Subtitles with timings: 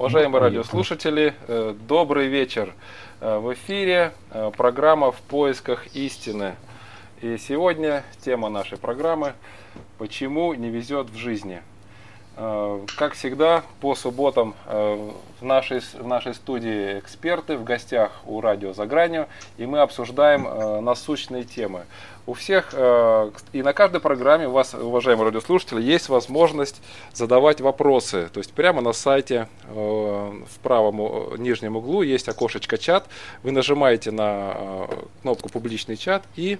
[0.00, 2.72] Уважаемые радиослушатели, э, добрый вечер.
[3.20, 6.54] Э, в эфире э, программа «В поисках истины».
[7.20, 9.34] И сегодня тема нашей программы
[9.98, 11.60] «Почему не везет в жизни?».
[12.36, 18.86] Как всегда, по субботам в нашей, в нашей студии эксперты в гостях у радио «За
[18.86, 19.26] гранью»,
[19.58, 21.84] и мы обсуждаем насущные темы
[22.30, 26.80] у всех э, и на каждой программе у вас, уважаемые радиослушатели, есть возможность
[27.12, 28.28] задавать вопросы.
[28.32, 33.06] То есть прямо на сайте э, в правом э, нижнем углу есть окошечко чат.
[33.42, 34.86] Вы нажимаете на
[35.22, 36.58] кнопку публичный чат и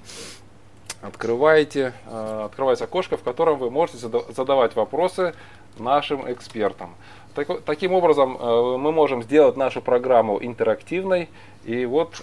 [1.03, 5.35] открываете, открывается окошко, в котором вы можете задавать вопросы
[5.79, 6.95] нашим экспертам.
[7.65, 8.37] таким образом,
[8.81, 11.29] мы можем сделать нашу программу интерактивной.
[11.65, 12.21] И вот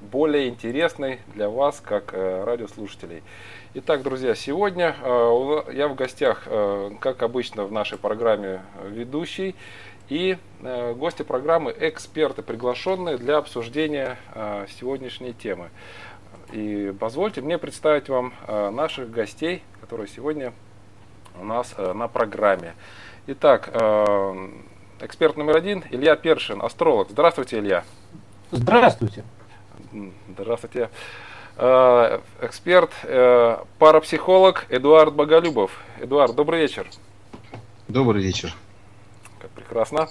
[0.00, 3.22] более интересной для вас, как э, радиослушателей.
[3.74, 9.54] Итак, друзья, сегодня э, я в гостях, э, как обычно в нашей программе, ведущий.
[10.08, 10.38] И
[10.96, 14.16] гости программы– эксперты, приглашенные для обсуждения
[14.80, 15.68] сегодняшней темы.
[16.50, 20.54] И позвольте мне представить вам наших гостей, которые сегодня
[21.40, 22.74] у нас на программе.
[23.26, 23.68] Итак,
[25.00, 27.08] эксперт номер один– Илья Першин, астролог.
[27.10, 27.84] Здравствуйте, Илья.
[28.50, 29.24] Здравствуйте.
[30.28, 30.90] Здравствуйте.
[31.60, 35.72] Э, эксперт, э, парапсихолог Эдуард Боголюбов.
[36.00, 36.88] Эдуард, добрый вечер.
[37.88, 38.54] Добрый вечер.
[39.40, 40.08] Как прекрасно.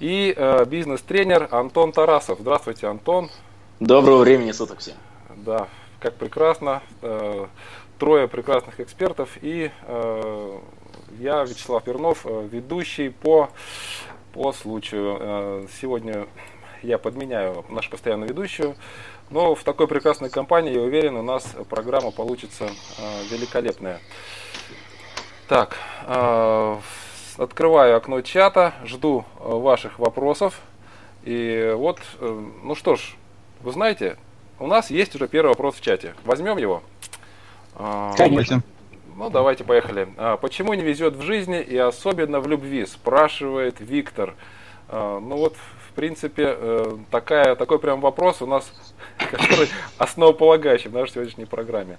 [0.00, 2.40] И э, бизнес-тренер Антон Тарасов.
[2.40, 3.30] Здравствуйте, Антон.
[3.78, 4.96] Доброго времени суток всем.
[5.36, 5.68] Да,
[6.00, 6.82] как прекрасно.
[7.98, 9.70] Трое прекрасных экспертов и
[11.18, 13.50] я, Вячеслав Пернов, ведущий по,
[14.32, 15.68] по случаю.
[15.80, 16.28] Сегодня
[16.82, 18.76] я подменяю нашу постоянную ведущую.
[19.30, 22.70] Но в такой прекрасной компании, я уверен, у нас программа получится э,
[23.30, 24.00] великолепная.
[25.48, 25.76] Так,
[26.06, 26.78] э,
[27.36, 30.60] открываю окно чата, жду э, ваших вопросов.
[31.24, 33.16] И вот, э, ну что ж,
[33.60, 34.16] вы знаете,
[34.58, 36.14] у нас есть уже первый вопрос в чате.
[36.24, 36.82] Возьмем его?
[38.16, 38.62] Конечно.
[39.16, 40.08] Ну, давайте, поехали.
[40.40, 42.86] Почему не везет в жизни и особенно в любви?
[42.86, 44.34] Спрашивает Виктор.
[44.90, 45.54] Ну вот,
[45.98, 48.72] принципе, э, такая, такой прям вопрос у нас,
[49.18, 49.68] который
[49.98, 51.98] основополагающий в нашей сегодняшней программе.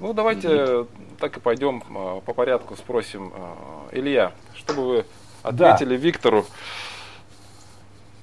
[0.00, 0.88] Ну, давайте mm-hmm.
[1.18, 3.32] так и пойдем э, по порядку, спросим.
[3.34, 5.04] Э, Илья, что бы вы
[5.42, 6.02] ответили да.
[6.02, 6.44] Виктору,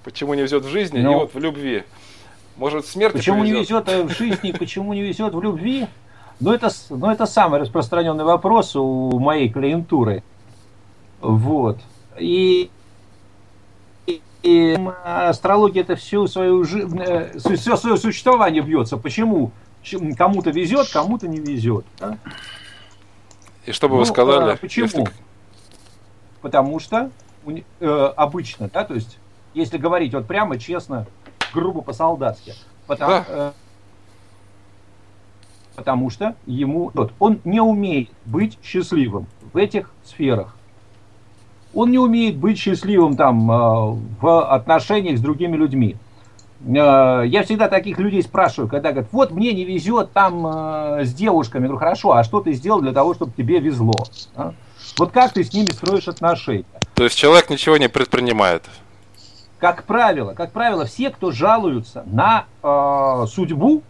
[0.04, 1.10] почему не везет в жизни Но...
[1.10, 1.20] и ну.
[1.22, 1.84] вот в любви?
[2.58, 3.56] Может, смерть Почему повезет?
[3.56, 5.88] не везет в жизни, почему не везет в любви?
[6.40, 10.24] Ну, это, ну, это самый распространенный вопрос у моей клиентуры.
[11.22, 11.80] Вот.
[12.18, 12.70] И
[14.46, 18.96] и астрология это всю свою э, все свое существование бьется.
[18.96, 19.52] Почему?
[20.16, 21.84] Кому-то везет, кому-то не везет.
[22.00, 22.20] Да?
[23.66, 24.52] И что бы ну, вы сказали?
[24.52, 24.86] А, почему?
[24.86, 25.08] Если...
[26.42, 27.10] Потому что
[27.80, 29.18] э, обычно, да, то есть,
[29.56, 31.08] если говорить вот прямо, честно,
[31.52, 32.54] грубо по-солдатски,
[32.86, 33.54] потому, да.
[35.76, 40.56] Потому что ему вот, он не умеет быть счастливым в этих сферах
[41.76, 43.56] он не умеет быть счастливым там э,
[44.22, 45.98] в отношениях с другими людьми.
[46.66, 51.14] Э, я всегда таких людей спрашиваю, когда говорят, вот мне не везет там э, с
[51.14, 51.64] девушками.
[51.64, 54.06] Я говорю, хорошо, а что ты сделал для того, чтобы тебе везло?
[54.36, 54.54] А?
[54.98, 56.64] Вот как ты с ними строишь отношения?
[56.96, 58.64] То есть человек ничего не предпринимает?
[59.60, 63.84] Как правило, как правило, все, кто жалуются на э, судьбу,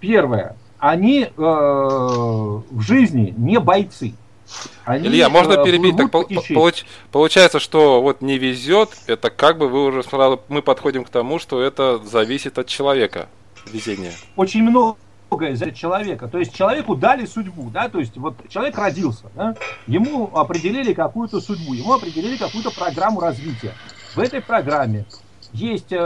[0.00, 4.14] первое, они э, в жизни не бойцы.
[4.84, 5.96] Они, Илья, можно э, перебить?
[5.96, 11.04] Так, получ, получается, что вот не везет, это как бы вы уже сразу, мы подходим
[11.04, 13.28] к тому, что это зависит от человека,
[13.70, 14.12] везение.
[14.36, 14.96] Очень много
[15.52, 16.26] за человека.
[16.28, 19.54] То есть человеку дали судьбу, да, то есть вот человек родился, да,
[19.86, 23.74] ему определили какую-то судьбу, ему определили какую-то программу развития.
[24.14, 25.04] В этой программе
[25.52, 25.98] есть э, э,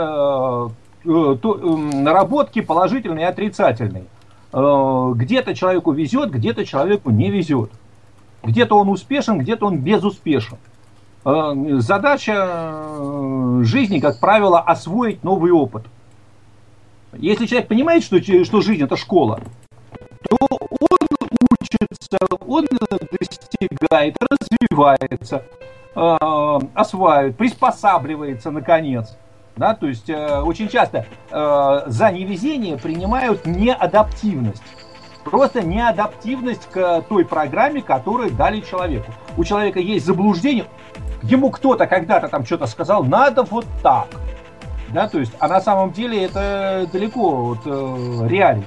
[1.03, 4.05] то, э, наработки положительные и отрицательные.
[4.53, 7.71] Э, где-то человеку везет, где-то человеку не везет.
[8.43, 10.57] Где-то он успешен, где-то он безуспешен.
[11.25, 15.85] Э, задача э, жизни, как правило, освоить новый опыт.
[17.13, 19.39] Если человек понимает, что, что жизнь это школа,
[20.29, 21.07] то он
[21.59, 22.17] учится,
[22.47, 22.65] он
[23.19, 25.43] достигает, развивается,
[25.93, 29.15] осваивает, приспосабливается наконец.
[29.55, 34.63] Да, то есть э, очень часто э, за невезение принимают неадаптивность.
[35.23, 39.11] Просто неадаптивность к той программе, которую дали человеку.
[39.37, 40.65] У человека есть заблуждение,
[41.21, 44.07] ему кто-то когда-то там что-то сказал, надо вот так.
[44.89, 48.65] Да, то есть, а на самом деле это далеко от э, реалий.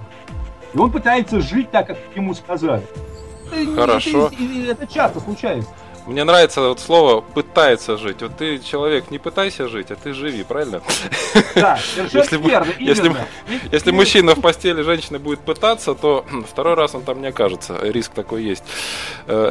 [0.73, 2.83] И он пытается жить так, как ему сказали.
[3.75, 4.27] Хорошо.
[4.27, 5.71] Это, это, это часто случается.
[6.07, 8.23] Мне нравится вот слово «пытается жить».
[8.23, 10.81] Вот ты, человек, не пытайся жить, а ты живи, правильно?
[11.57, 11.79] Да,
[12.13, 13.13] если, верно, если,
[13.73, 17.79] если мужчина в постели женщины будет пытаться, то второй раз он там не окажется.
[17.83, 18.63] Риск такой есть.
[19.27, 19.51] Э,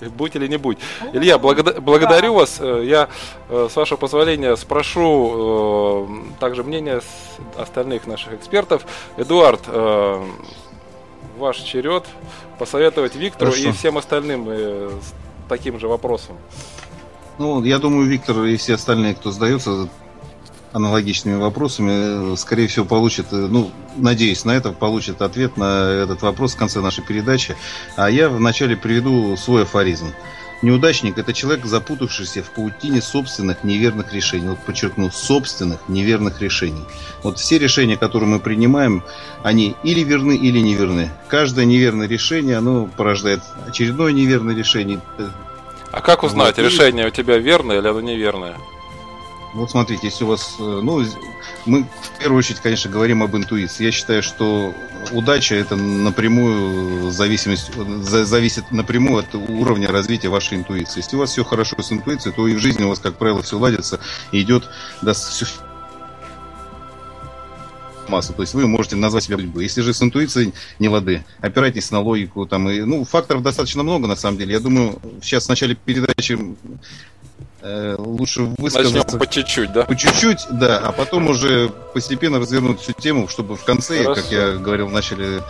[0.16, 0.78] будь или не будь.
[1.12, 2.56] Илья, благода- благодарю вас.
[2.60, 3.10] Э, я,
[3.50, 7.02] э, с вашего позволения, спрошу также мнение
[7.58, 8.86] остальных наших экспертов.
[9.18, 9.60] Эдуард,
[11.36, 12.06] ваш черед
[12.58, 13.68] посоветовать Виктору Хорошо.
[13.68, 14.48] и всем остальным
[15.50, 16.36] таким же вопросом?
[17.38, 19.88] Ну, я думаю, Виктор и все остальные, кто задается
[20.72, 26.58] аналогичными вопросами, скорее всего, получит, ну, надеюсь на это, получит ответ на этот вопрос в
[26.58, 27.56] конце нашей передачи.
[27.96, 30.06] А я вначале приведу свой афоризм.
[30.62, 34.48] Неудачник– это человек, запутавшийся в паутине собственных неверных решений.
[34.48, 36.84] Вот подчеркну, собственных неверных решений.
[37.22, 39.02] Вот все решения, которые мы принимаем,
[39.42, 41.10] они или верны, или неверны.
[41.28, 45.00] Каждое неверное решение, оно порождает очередное неверное решение.
[45.92, 46.64] А как узнать, вот.
[46.64, 48.56] решение у тебя верное или оно неверное?
[49.54, 51.04] Вот смотрите, если у вас, э, ну,
[51.66, 53.84] мы в первую очередь, конечно, говорим об интуиции.
[53.84, 54.74] Я считаю, что
[55.12, 61.00] удача это напрямую зависимость, зависит напрямую от уровня развития вашей интуиции.
[61.00, 63.42] Если у вас все хорошо с интуицией, то и в жизни у вас, как правило,
[63.42, 64.00] все ладится
[64.32, 64.68] и идет
[65.02, 65.14] до
[68.10, 68.32] массу.
[68.34, 69.62] То есть вы можете назвать себя любой.
[69.62, 72.46] Если же с интуицией не лады, опирайтесь на логику.
[72.46, 74.52] Там, и, ну, факторов достаточно много, на самом деле.
[74.52, 76.38] Я думаю, сейчас в начале передачи
[77.98, 78.96] лучше высказаться...
[78.96, 79.84] Начнем по чуть-чуть, да?
[79.84, 84.22] По чуть-чуть, да, а потом уже постепенно развернуть всю тему, чтобы в конце, Хорошо.
[84.22, 85.42] как я говорил в начале,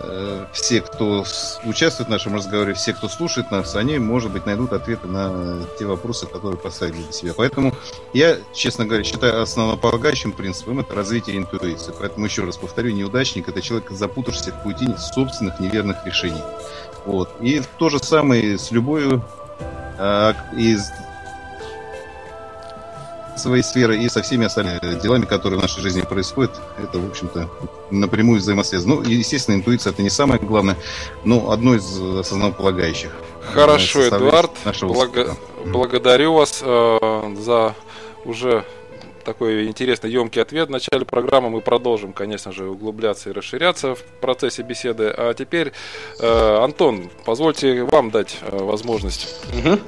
[0.00, 1.24] э, все, кто
[1.64, 5.86] участвует в нашем разговоре, все, кто слушает нас, они, может быть, найдут ответы на те
[5.86, 7.32] вопросы, которые поставили для себя.
[7.34, 7.74] Поэтому
[8.12, 11.94] я, честно говоря, считаю основополагающим принципом это развитие интуиции.
[11.98, 16.42] Поэтому еще раз повторю, неудачник это человек, запутавшийся в паутине собственных неверных решений.
[17.06, 17.30] Вот.
[17.40, 19.20] И то же самое с любой
[19.98, 20.90] а, из
[23.36, 27.48] своей сферы и со всеми остальными делами, которые в нашей жизни происходят, это, в общем-то,
[27.90, 28.96] напрямую взаимосвязано.
[28.96, 30.76] Ну, естественно, интуиция это не самое главное,
[31.24, 33.10] но одно из основополагающих.
[33.52, 34.52] Хорошо, э, Эдуард,
[34.82, 35.36] благо...
[35.64, 37.74] благодарю вас э, за
[38.24, 38.64] уже
[39.24, 40.68] такой интересный, емкий ответ.
[40.68, 45.12] В начале программы мы продолжим, конечно же, углубляться и расширяться в процессе беседы.
[45.16, 45.72] А теперь,
[46.20, 49.34] э, Антон, позвольте вам дать э, возможность.
[49.58, 49.78] Угу.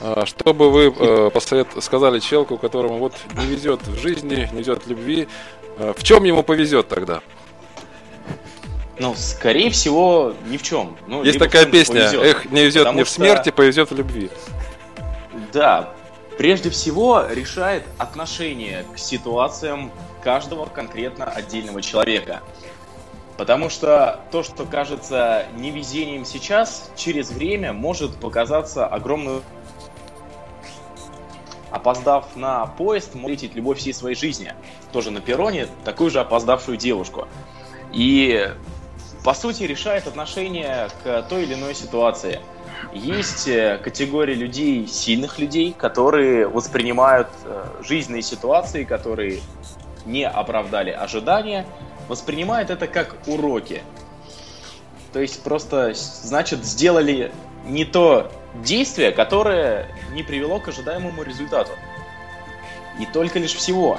[0.00, 1.68] А, что бы вы э, посовет...
[1.80, 5.28] сказали человеку, которому вот не везет в жизни, не везет в любви,
[5.78, 7.20] э, в чем ему повезет тогда?
[8.98, 10.96] Ну, скорее всего, ни в чем.
[11.06, 13.52] Ну, Есть такая песня, повезет, эх, не везет не в смерти, что...
[13.52, 14.30] повезет в любви.
[15.52, 15.94] Да,
[16.36, 19.92] прежде всего решает отношение к ситуациям
[20.22, 22.40] каждого конкретно отдельного человека.
[23.36, 29.42] Потому что то, что кажется невезением сейчас, через время может показаться огромной
[31.70, 34.54] опоздав на поезд, может встретить любовь всей своей жизни.
[34.92, 37.28] Тоже на перроне, такую же опоздавшую девушку.
[37.92, 38.50] И,
[39.24, 42.40] по сути, решает отношение к той или иной ситуации.
[42.92, 49.40] Есть э, категория людей, сильных людей, которые воспринимают э, жизненные ситуации, которые
[50.06, 51.66] не оправдали ожидания,
[52.08, 53.82] воспринимают это как уроки.
[55.12, 57.30] То есть просто, значит, сделали
[57.68, 61.70] не то действие, которое не привело к ожидаемому результату.
[62.98, 63.98] И только лишь всего.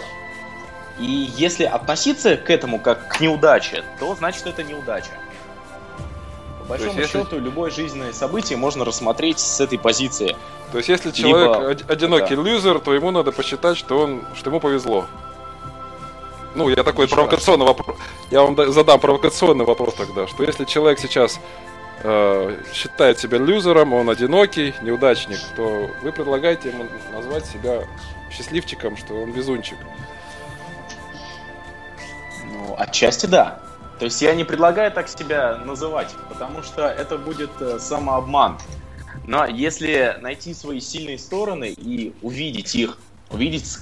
[1.00, 5.12] И если относиться к этому как к неудаче, то значит это неудача.
[6.60, 7.40] По большому есть, счету, если...
[7.40, 10.36] любое жизненное событие можно рассмотреть с этой позиции.
[10.72, 11.94] То есть, если человек Либо...
[11.94, 12.42] одинокий да.
[12.42, 15.06] лузер, то ему надо посчитать, что он, что ему повезло.
[16.56, 17.96] Ну, я такой Еще провокационный вопрос.
[18.32, 21.40] Я вам задам провокационный вопрос тогда, что если человек сейчас
[22.04, 27.84] э, считает себя лузером, он одинокий, неудачник, то вы предлагаете ему назвать себя
[28.32, 29.78] счастливчиком, что он везунчик.
[32.46, 33.62] Ну, отчасти да.
[34.00, 38.58] То есть я не предлагаю так себя называть, потому что это будет э, самообман.
[39.28, 42.98] Но если найти свои сильные стороны и увидеть их,
[43.30, 43.78] увидеть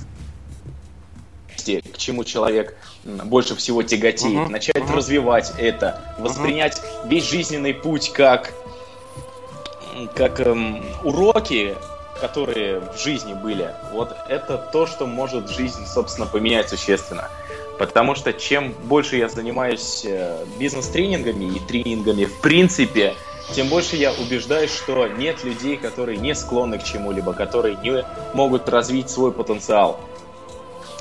[1.67, 4.49] области, к чему человек больше всего тяготеет, uh-huh.
[4.49, 4.95] начать uh-huh.
[4.95, 7.09] развивать это, воспринять uh-huh.
[7.09, 8.53] весь жизненный путь как,
[10.15, 11.75] как эм, уроки,
[12.21, 17.29] которые в жизни были, вот это то, что может жизнь, собственно, поменять существенно.
[17.77, 23.13] Потому что чем больше я занимаюсь э, бизнес-тренингами и тренингами в принципе,
[23.53, 28.67] тем больше я убеждаюсь, что нет людей, которые не склонны к чему-либо, которые не могут
[28.67, 29.99] развить свой потенциал.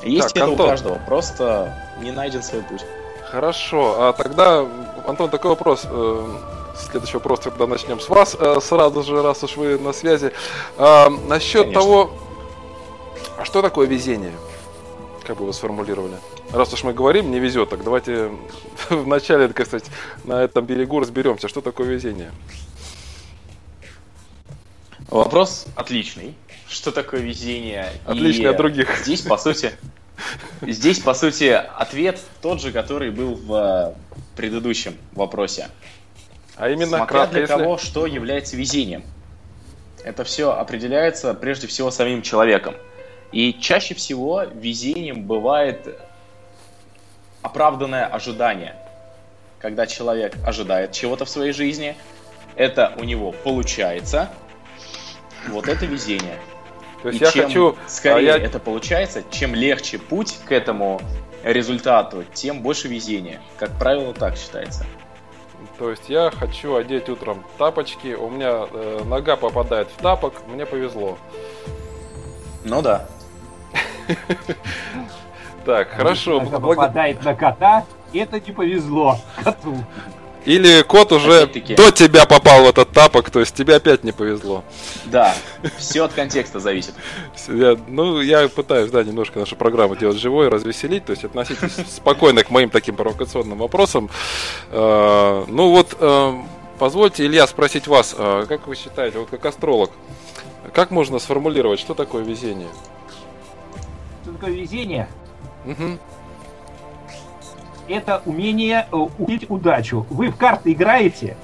[0.03, 0.65] Есть так, это Антон.
[0.65, 2.85] у каждого, просто не найден свой путь.
[3.31, 4.65] Хорошо, а тогда,
[5.05, 5.85] Антон, такой вопрос.
[5.89, 6.37] Э,
[6.75, 10.31] следующий вопрос тогда начнем с вас э, сразу же, раз уж вы на связи.
[10.77, 11.81] А, насчет Конечно.
[11.81, 12.11] того,
[13.37, 14.33] а что такое везение?
[15.25, 16.17] Как бы вы сформулировали?
[16.53, 18.31] Раз уж мы говорим, не везет, так давайте
[18.89, 19.89] вначале, так сказать,
[20.23, 22.31] на этом берегу разберемся, что такое везение.
[25.09, 26.35] Вопрос отличный.
[26.69, 27.89] Что такое везение?
[28.05, 28.89] Отличный И от других.
[29.03, 29.73] Здесь, по сути,
[30.61, 33.95] здесь, по сути, ответ тот же, который был в
[34.35, 35.69] предыдущем вопросе.
[36.55, 37.53] А именно Смотря кратко, для если...
[37.53, 39.03] кого что является везением.
[40.03, 42.75] Это все определяется прежде всего самим человеком.
[43.31, 45.99] И чаще всего везением бывает
[47.41, 48.75] оправданное ожидание.
[49.59, 51.95] Когда человек ожидает чего-то в своей жизни,
[52.55, 54.29] это у него получается,
[55.47, 56.39] вот это везение.
[57.03, 58.43] То есть и я чем хочу, скорее а я...
[58.43, 60.99] это получается, чем легче путь к этому
[61.43, 63.39] результату, тем больше везения.
[63.57, 64.85] Как правило, так считается.
[65.77, 70.65] То есть я хочу одеть утром тапочки, у меня э, нога попадает в тапок, мне
[70.65, 71.17] повезло.
[72.63, 73.07] Ну да.
[75.65, 76.39] Так, хорошо.
[76.39, 79.75] Попадает на кота, это не повезло коту.
[80.47, 84.63] Или кот уже до тебя попал в этот тапок, то есть тебе опять не повезло.
[85.03, 85.35] Да,
[85.77, 86.93] все от контекста зависит.
[87.49, 92.45] Я, ну, я пытаюсь, да, немножко нашу программу делать живой, развеселить, то есть относитесь спокойно
[92.45, 94.09] к моим таким провокационным вопросам.
[94.71, 96.41] А, ну вот, а,
[96.79, 99.91] позвольте, Илья, спросить вас, а, как вы считаете, вот как астролог,
[100.71, 102.69] как можно сформулировать, что такое везение?
[104.23, 105.09] Что такое везение?
[105.65, 105.97] Угу.
[107.87, 110.05] Это умение э, увидеть удачу.
[110.09, 111.37] Вы в карты играете?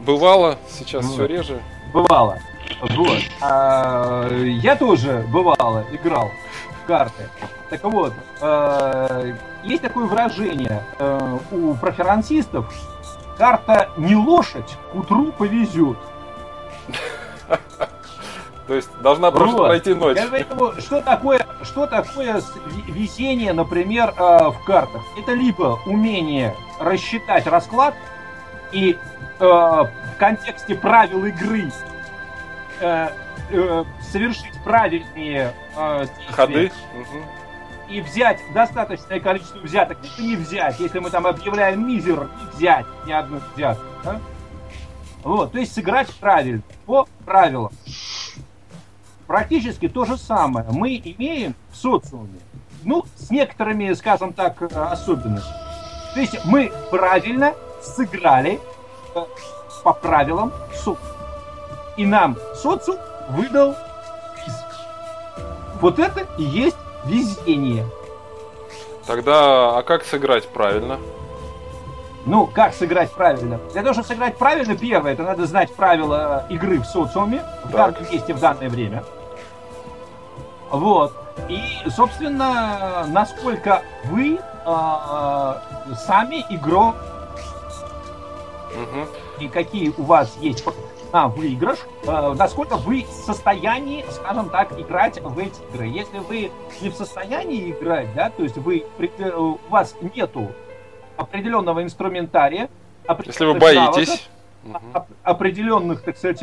[0.00, 1.14] Бывало, сейчас вот.
[1.14, 1.62] все реже.
[1.92, 2.38] Бывало.
[2.80, 3.18] Вот.
[3.40, 6.30] А, я тоже бывало играл
[6.82, 7.28] в карты.
[7.70, 12.72] Так вот, э, есть такое выражение э, у проферансистов.
[13.38, 15.96] Карта не лошадь, к утру повезет.
[18.72, 19.66] То есть должна просто вот.
[19.66, 20.16] пройти ночь.
[20.30, 22.40] Поэтому, что такое, что такое
[22.88, 25.02] везение, например, э, в картах?
[25.18, 27.94] Это либо умение рассчитать расклад
[28.72, 28.96] и
[29.38, 31.70] э, в контексте правил игры
[32.80, 33.08] э,
[34.10, 35.52] совершить правильные
[36.30, 36.72] ходы
[37.90, 42.86] и взять достаточное количество взяток, это не взять, если мы там объявляем мизер, не взять
[43.04, 43.84] ни одну взятку.
[44.02, 44.20] Да?
[45.24, 47.70] Вот, то есть сыграть правильно, по правилам
[49.32, 52.38] практически то же самое мы имеем в социуме.
[52.84, 55.56] Ну, с некоторыми, скажем так, особенностями.
[56.12, 58.60] То есть мы правильно сыграли
[59.14, 59.24] э,
[59.84, 60.98] по правилам социума.
[61.96, 62.98] И нам социум
[63.30, 63.74] выдал
[64.34, 64.54] приз.
[65.80, 67.86] Вот это и есть везение.
[69.06, 70.98] Тогда, а как сыграть правильно?
[72.26, 73.58] Ну, как сыграть правильно?
[73.72, 78.02] Для того, чтобы сыграть правильно, первое, это надо знать правила игры в социуме в данном
[78.12, 79.02] месте, в данное время.
[80.72, 81.12] Вот.
[81.48, 81.60] И,
[81.90, 85.54] собственно, насколько вы э,
[86.06, 86.96] сами игрок
[88.72, 89.06] угу.
[89.38, 90.64] и какие у вас есть
[91.12, 95.88] на выигрыш, э, насколько вы в состоянии, скажем так, играть в эти игры.
[95.88, 96.50] Если вы
[96.80, 98.86] не в состоянии играть, да, то есть вы,
[99.36, 100.52] у вас нету
[101.18, 102.70] определенного инструментария,
[103.26, 104.30] если вы боитесь,
[104.64, 106.42] навыков, определенных, так сказать,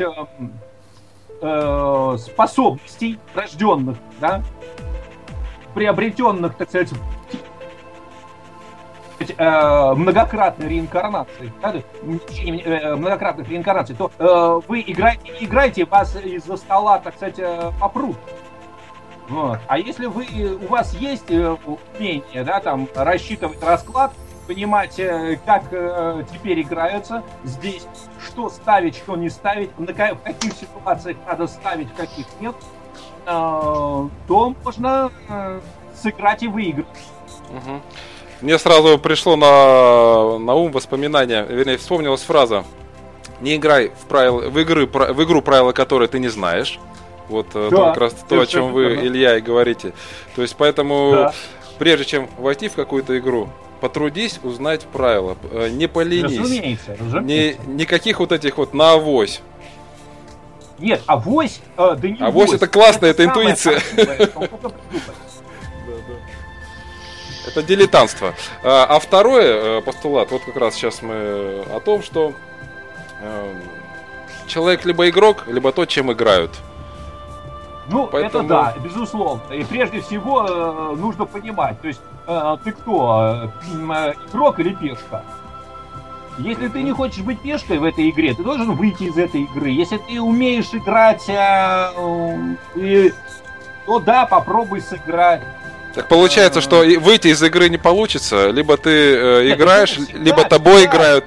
[1.40, 4.42] э, способностей рожденных, да,
[5.74, 6.92] приобретенных, так сказать,
[9.36, 16.98] э, многократной реинкарнации, да, э, многократных реинкарнаций, то э, вы играете играете, вас из-за стола,
[16.98, 18.16] так сказать, э, попрут.
[19.28, 19.60] Вот.
[19.68, 20.26] А если вы,
[20.60, 24.12] у вас есть э, умение, да, там, рассчитывать расклад,
[24.48, 27.86] понимать, э, как э, теперь играются здесь,
[28.24, 29.86] что ставить, что не ставить, в
[30.22, 32.54] каких ситуациях надо ставить, в каких нет,
[33.26, 35.10] э, то можно
[35.94, 36.86] сыграть и выиграть.
[37.50, 37.80] Угу.
[38.42, 42.64] Мне сразу пришло на, на ум воспоминание, вернее, вспомнилась фраза
[43.40, 46.78] «Не играй в, правил, в, игры, в игру, правила которой ты не знаешь».
[47.28, 49.92] Вот да, то, как раз то, о чем вы, Илья, и говорите.
[50.34, 51.34] То есть, поэтому, да.
[51.78, 53.48] прежде чем войти в какую-то игру,
[53.80, 56.38] потрудись узнать правила, э, не поленись.
[56.38, 57.62] Разумеется, разумеется.
[57.66, 59.40] Ни, никаких вот этих вот на авось.
[60.78, 63.80] Нет, авось, э, да не Авось это классно, это, это интуиция.
[67.46, 68.34] Это дилетантство.
[68.62, 72.32] А, а второй э, постулат, вот как раз сейчас мы о том, что
[73.20, 73.54] э,
[74.46, 76.52] человек либо игрок, либо то, чем играют.
[77.88, 78.44] Ну, Поэтому...
[78.44, 79.52] это да, безусловно.
[79.52, 85.22] И прежде всего э, нужно понимать, то есть э, ты кто, э, игрок или пешка?
[86.38, 89.70] Если ты не хочешь быть пешкой в этой игре, ты должен выйти из этой игры.
[89.70, 93.10] Если ты умеешь играть, э, э,
[93.86, 95.42] то да, попробуй сыграть.
[95.94, 101.24] Так получается, что выйти из игры не получится, либо ты э, играешь, либо тобой играют,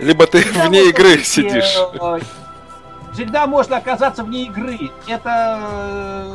[0.00, 1.76] либо ты вне игры сидишь.
[3.10, 4.90] Э, всегда можно оказаться вне игры.
[5.06, 5.60] Это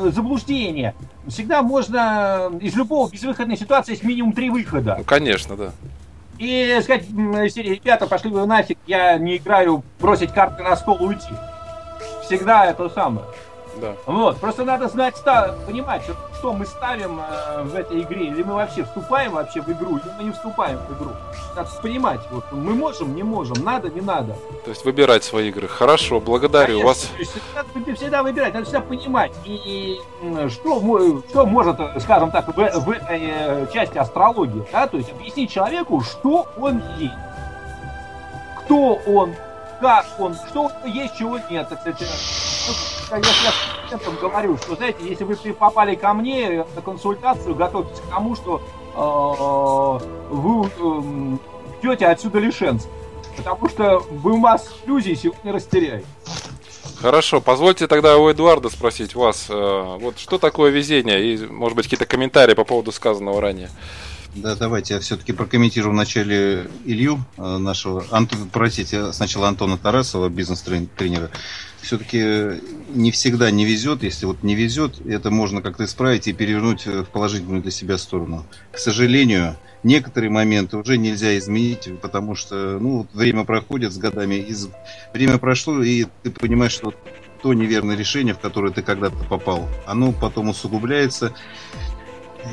[0.05, 0.93] э, заблуждение.
[1.27, 4.95] Всегда можно из любого безвыходной ситуации есть минимум три выхода.
[4.99, 5.71] Ну, конечно, да.
[6.37, 7.05] И сказать,
[7.51, 11.33] серии, ребята, пошли вы нафиг, я не играю, бросить карты на стол и уйти.
[12.23, 13.25] Всегда это самое.
[13.75, 13.95] Да.
[14.05, 15.15] Вот, просто надо знать,
[15.65, 19.69] понимать, что, что мы ставим э, в этой игре, или мы вообще вступаем вообще в
[19.69, 21.11] игру, или мы не вступаем в игру.
[21.55, 24.35] Надо понимать, вот мы можем, не можем, надо, не надо.
[24.63, 25.67] То есть выбирать свои игры.
[25.67, 27.09] Хорошо, благодарю Конечно, вас.
[27.13, 30.79] То есть, надо всегда выбирать, надо всегда понимать, и, и что,
[31.29, 36.01] что может, скажем так, в, в этой э, части астрологии, да, то есть объяснить человеку,
[36.01, 37.13] что он есть,
[38.65, 39.35] кто он,
[39.79, 41.67] как он, что у него есть, чего нет.
[41.71, 41.95] Это,
[43.11, 43.53] я, я
[43.87, 48.61] студентам говорю, что, знаете, если вы попали ко мне на консультацию, готовьтесь к тому, что
[48.95, 51.39] э, вы
[51.83, 52.89] э, отсюда лишенцев.
[53.37, 56.05] Потому что вы массу иллюзий сегодня растеряете.
[57.01, 61.85] Хорошо, позвольте тогда у Эдуарда спросить вас, э, вот что такое везение и, может быть,
[61.85, 63.69] какие-то комментарии по поводу сказанного ранее.
[64.35, 71.29] Да, давайте я все-таки прокомментирую вначале Илью э, нашего, Антон, простите, сначала Антона Тарасова, бизнес-тренера.
[71.81, 72.61] Все-таки
[72.93, 77.05] не всегда не везет, если вот не везет, это можно как-то исправить и перевернуть в
[77.05, 78.45] положительную для себя сторону.
[78.73, 84.67] К сожалению, некоторые моменты уже нельзя изменить, потому что ну, время проходит с годами, из...
[85.13, 86.93] время прошло, и ты понимаешь, что
[87.41, 91.33] то неверное решение, в которое ты когда-то попал, оно потом усугубляется,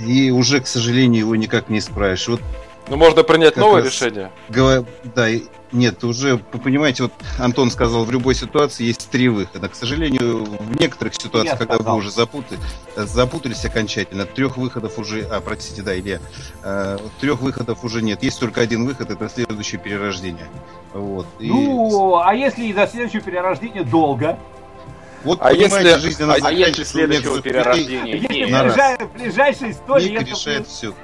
[0.00, 2.28] и уже, к сожалению, его никак не исправишь.
[2.28, 2.40] Вот
[2.88, 4.30] ну, можно принять новое решение.
[4.48, 4.84] Говор...
[5.14, 5.28] Да,
[5.72, 9.68] нет, уже, понимаете, вот Антон сказал, в любой ситуации есть три выхода.
[9.68, 12.60] К сожалению, в некоторых ситуациях, когда вы уже запутали,
[12.94, 16.20] запутались окончательно, трех выходов уже, а, простите, да, Илья,
[16.62, 18.22] э, трех выходов уже нет.
[18.22, 20.46] Есть только один выход, это следующее перерождение.
[20.92, 21.26] Вот.
[21.38, 21.48] И...
[21.48, 24.38] Ну, а если до следующего перерождения долго?
[25.24, 30.28] Вот, а если, жизнь, а, а если следующего перерождения Если ближай, ближайшие сто лет...
[30.28, 30.94] решает все.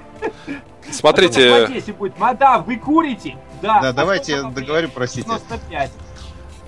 [0.90, 1.68] Смотрите...
[1.72, 3.37] Если будет, мадам, вы курите?
[3.62, 3.81] Да.
[3.81, 5.28] Да, давайте я договорю, простите.
[5.28, 5.90] 95.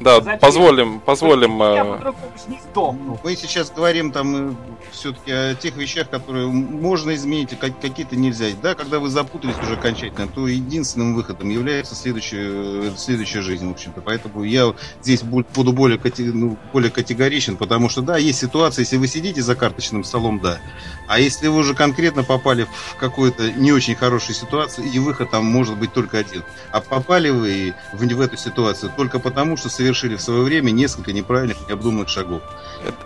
[0.00, 0.40] Да, Запишем.
[0.40, 1.60] позволим, позволим.
[1.60, 4.54] Я э, Мы сейчас говорим там э,
[4.92, 8.46] все-таки о тех вещах, которые можно изменить, а какие-то нельзя.
[8.62, 13.72] Да, когда вы запутались уже окончательно, то единственным выходом является следующая, э, следующая жизнь, в
[13.72, 14.00] общем-то.
[14.00, 19.06] Поэтому я здесь буду более, ну, более категоричен, потому что, да, есть ситуация, если вы
[19.06, 20.60] сидите за карточным столом, да.
[21.08, 25.44] А если вы уже конкретно попали в какую-то не очень хорошую ситуацию, и выход там
[25.44, 26.42] может быть только один.
[26.72, 30.70] А попали вы в, в эту ситуацию только потому, что совершенно совершили в свое время
[30.70, 32.42] несколько неправильных, необдуманных шагов.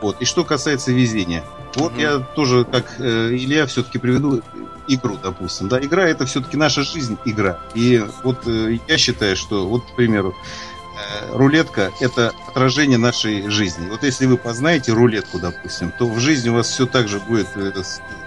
[0.01, 0.21] Вот.
[0.21, 1.43] И что касается везения.
[1.77, 4.43] Вот mm я тоже, как э, Илья, все-таки приведу
[4.87, 5.69] игру, допустим.
[5.69, 7.59] Да, игра это все-таки наша жизнь, игра.
[7.75, 13.89] И вот э, я считаю, что, вот, к примеру, э, рулетка это отражение нашей жизни.
[13.89, 17.49] Вот если вы познаете рулетку, допустим, то в жизни у вас все так же будет
[17.57, 17.73] э,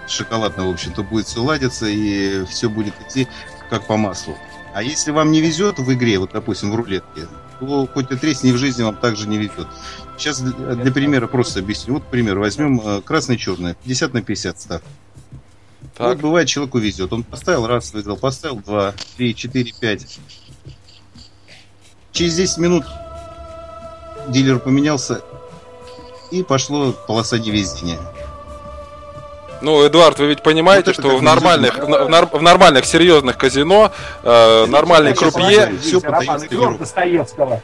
[0.07, 3.27] шоколадно, в общем-то, будет все ладиться и все будет идти
[3.69, 4.35] как по маслу.
[4.73, 7.27] А если вам не везет в игре, вот, допустим, в рулетке,
[7.59, 9.67] то хоть и тресни в жизни вам также не ведет.
[10.17, 11.95] Сейчас для примера просто объясню.
[11.95, 13.75] Вот, к примеру, возьмем э, красное и черное.
[13.83, 14.81] 50 на 50 став.
[15.95, 16.07] Так.
[16.07, 17.11] Вот бывает, человеку везет.
[17.13, 20.19] Он поставил раз, выиграл, поставил два, три, четыре, пять.
[22.11, 22.85] Через 10 минут
[24.29, 25.21] дилер поменялся,
[26.31, 27.99] и пошло полоса невезения.
[29.61, 33.91] Ну, Эдуард, вы ведь понимаете, вот что в нормальных, в, в, в нормальных серьезных казино,
[34.23, 35.73] э, нормальный крупье...
[35.81, 36.21] Все по
[36.77, 37.61] Достоевского.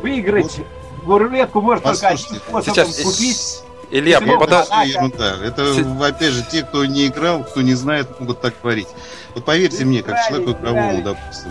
[0.00, 0.60] Выиграть
[1.02, 1.18] вот.
[1.18, 2.96] рулетку можно только один способом Сейчас...
[3.02, 3.62] купить.
[3.90, 4.64] Илья, пода...
[4.84, 5.36] ерунда.
[5.44, 8.88] Это, опять же, те, кто не играл, кто не знает, могут так говорить.
[9.34, 11.50] Вот поверьте мне, как человеку игровому, допустим.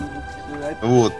[0.81, 1.13] Вот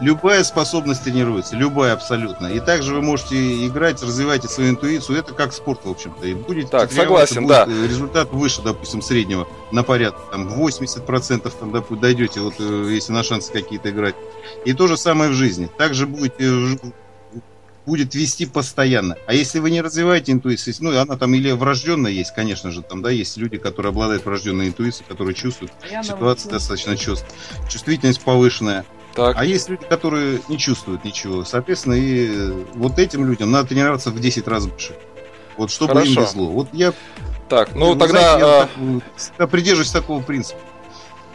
[0.00, 2.46] любая способность тренируется, любая абсолютно.
[2.46, 5.18] И также вы можете играть, развивайте свою интуицию.
[5.18, 6.26] Это как спорт, в общем-то.
[6.26, 7.64] И будете так, согласен, да.
[7.66, 10.20] Результат выше, допустим, среднего на порядок.
[10.30, 14.14] Там 80% там, допустим, дойдете, вот э, если на шансы какие-то играть.
[14.64, 15.68] И то же самое в жизни.
[15.78, 16.78] Также будете
[17.86, 19.16] будет вести постоянно.
[19.26, 23.02] А если вы не развиваете интуицию, ну, она там или врожденная есть, конечно же, там,
[23.02, 25.72] да, есть люди, которые обладают врожденной интуицией, которые чувствуют
[26.02, 27.26] ситуацию достаточно чувств,
[27.68, 28.84] чувствительность повышенная.
[29.14, 29.36] Так.
[29.36, 31.44] А есть люди, которые не чувствуют ничего.
[31.44, 34.94] Соответственно, и вот этим людям надо тренироваться в 10 раз больше.
[35.56, 36.12] Вот чтобы Хорошо.
[36.12, 36.46] им везло.
[36.50, 36.92] Вот я...
[37.48, 38.38] Так, ну тогда...
[38.38, 39.00] Знаете, я а...
[39.36, 40.60] так, придерживаюсь такого принципа.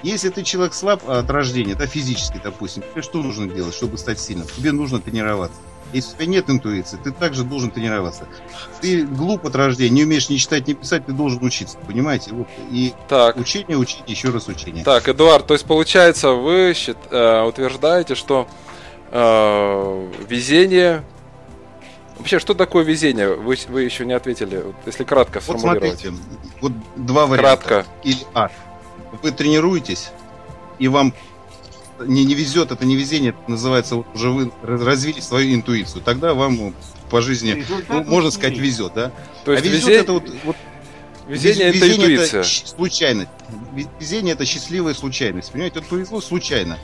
[0.04, 4.20] Если ты человек слаб от рождения, да, физически, допустим, тебе что нужно делать, чтобы стать
[4.20, 4.48] сильным?
[4.48, 5.60] Тебе нужно тренироваться.
[5.94, 8.28] Если у тебя нет интуиции, ты также должен тренироваться.
[8.82, 12.34] Ты глуп от рождения, не умеешь ни читать, ни писать, ты должен учиться, понимаете?
[12.34, 12.48] Вот.
[12.72, 13.38] И так.
[13.38, 14.84] учение, учение, еще раз учение.
[14.84, 18.48] Так, Эдуард, то есть получается, вы счит, э, утверждаете, что
[19.12, 21.04] э, везение
[22.18, 23.36] Вообще, что такое везение?
[23.36, 24.58] Вы, вы еще не ответили.
[24.58, 26.04] Вот, если кратко сформулировать.
[26.04, 26.24] Вот смотрите,
[26.62, 27.64] вот два варианта.
[27.64, 27.92] Кратко.
[28.04, 28.50] Или А.
[29.22, 30.10] Вы тренируетесь,
[30.80, 31.14] и вам
[32.06, 36.02] не, не везет, это не везение, это называется, вот уже вы развили свою интуицию.
[36.04, 36.74] Тогда вам
[37.10, 39.12] по жизни, ну, можно сказать, везет, да?
[39.46, 40.56] То есть а везет везение, это вот, вот
[41.28, 42.40] Везение, везение это интуиция.
[42.42, 43.30] Это случайность.
[44.00, 45.52] Везение это счастливая случайность.
[45.52, 46.78] Понимаете, вот повезло случайно.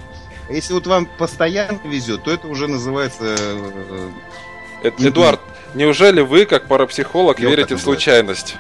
[0.49, 3.35] А если вот вам постоянно везет, то это уже называется...
[3.39, 4.09] Э,
[4.83, 5.39] это, Эдуард,
[5.75, 8.57] неужели вы, как парапсихолог, Я верите в случайность?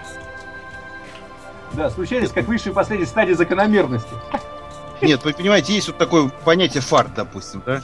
[1.73, 4.13] Да, случайность как высшая последняя стадия закономерности.
[5.03, 7.81] Нет, вы понимаете, есть вот такое понятие фарт, допустим, да?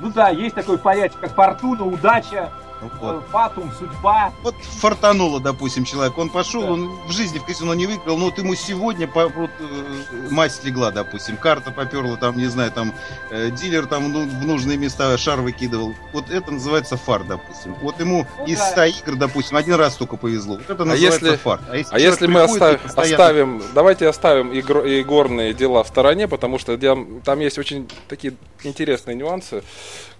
[0.00, 3.16] Ну да, есть такое понятие, как фортуна, удача, вот.
[3.16, 4.32] Э, фатум, судьба.
[4.42, 6.16] Вот фартануло, допустим, человек.
[6.18, 6.72] Он пошел, да.
[6.72, 10.62] он в жизни в казино не выиграл, но вот ему сегодня по, вот, э, мазь
[10.64, 12.94] легла, допустим, карта поперла, там, не знаю, там,
[13.30, 15.94] э, дилер там ну, в нужные места шар выкидывал.
[16.12, 17.74] Вот это называется фар, допустим.
[17.82, 18.86] Вот ему ну, из 100 да.
[18.86, 20.56] игр, допустим, один раз только повезло.
[20.56, 21.60] Вот это а называется если, фар.
[21.68, 23.14] А если, а если мы оставим, постоянно...
[23.14, 26.78] оставим, давайте оставим игр, игорные дела в стороне, потому что
[27.24, 29.62] там есть очень такие интересные нюансы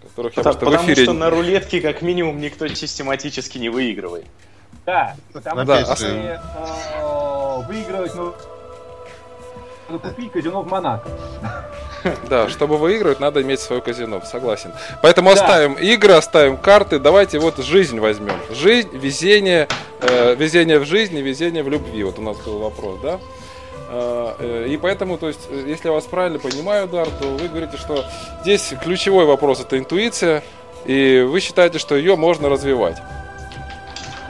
[0.03, 1.03] которых я потому, в эфире...
[1.05, 4.27] что на рулетке как минимум никто систематически не выигрывает.
[4.87, 6.39] Да, потому да, что э,
[7.69, 8.35] выигрывать, ну,
[9.89, 11.09] надо купить казино в Монако.
[12.31, 14.73] Да, чтобы выигрывать, надо иметь свое казино, согласен.
[15.03, 15.35] Поэтому да.
[15.35, 17.01] оставим игры, оставим карты.
[17.01, 18.37] Давайте вот жизнь возьмем.
[18.51, 19.67] Жизнь, везение,
[20.01, 22.05] э, везение в жизни, везение в любви.
[22.05, 23.19] Вот у нас был вопрос, да?
[23.91, 27.49] А, э, и поэтому, то есть, э, если я вас правильно понимаю, Дар, то вы
[27.49, 28.05] говорите, что
[28.43, 30.45] здесь ключевой вопрос это интуиция,
[30.85, 32.99] и вы считаете, что ее можно развивать.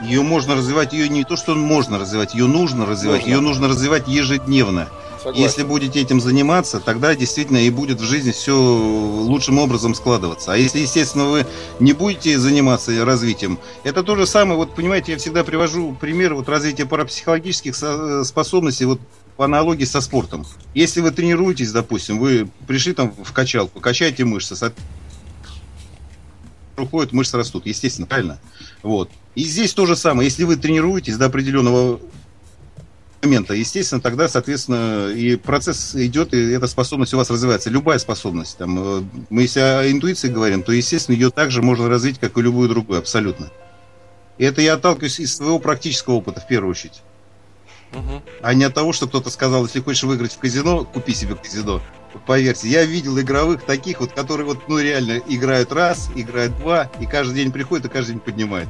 [0.01, 3.31] Ее можно развивать, ее не то, что можно развивать, ее нужно развивать, нужно.
[3.31, 4.87] ее нужно развивать ежедневно.
[5.21, 5.43] Согласен.
[5.43, 10.53] Если будете этим заниматься, тогда действительно и будет в жизни все лучшим образом складываться.
[10.53, 11.45] А если, естественно, вы
[11.81, 16.47] не будете заниматься развитием, это то же самое, вот понимаете, я всегда привожу пример вот
[16.47, 19.01] развития парапсихологических э, способностей, вот
[19.39, 20.45] по аналогии со спортом.
[20.73, 24.53] Если вы тренируетесь, допустим, вы пришли там в качалку, качаете мышцы,
[26.75, 28.37] уходят, мышцы растут, естественно, правильно?
[28.83, 29.09] Вот.
[29.35, 30.27] И здесь то же самое.
[30.27, 32.01] Если вы тренируетесь до определенного
[33.21, 37.69] момента, естественно, тогда, соответственно, и процесс идет, и эта способность у вас развивается.
[37.69, 38.57] Любая способность.
[38.57, 42.41] Там, э, мы если о интуиции говорим, то, естественно, ее также можно развить, как и
[42.41, 43.49] любую другую, абсолютно.
[44.37, 47.03] И это я отталкиваюсь из своего практического опыта, в первую очередь.
[47.93, 48.21] Угу.
[48.41, 51.81] А не от того, что кто-то сказал, если хочешь выиграть в казино, купи себе казино.
[52.25, 57.05] Поверьте, я видел игровых таких вот, которые вот, ну, реально играют раз, играют два, и
[57.05, 58.67] каждый день приходит и каждый день поднимает.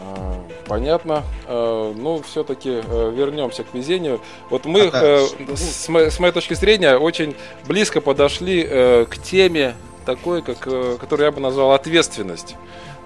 [0.00, 1.24] А, понятно.
[1.46, 4.20] А, ну, все-таки э, вернемся к везению.
[4.50, 5.88] Вот мы, а, э, с
[6.18, 7.36] моей точки зрения, очень
[7.66, 10.60] близко подошли э, к теме такой, как,
[10.98, 12.56] которую я бы назвал ответственность.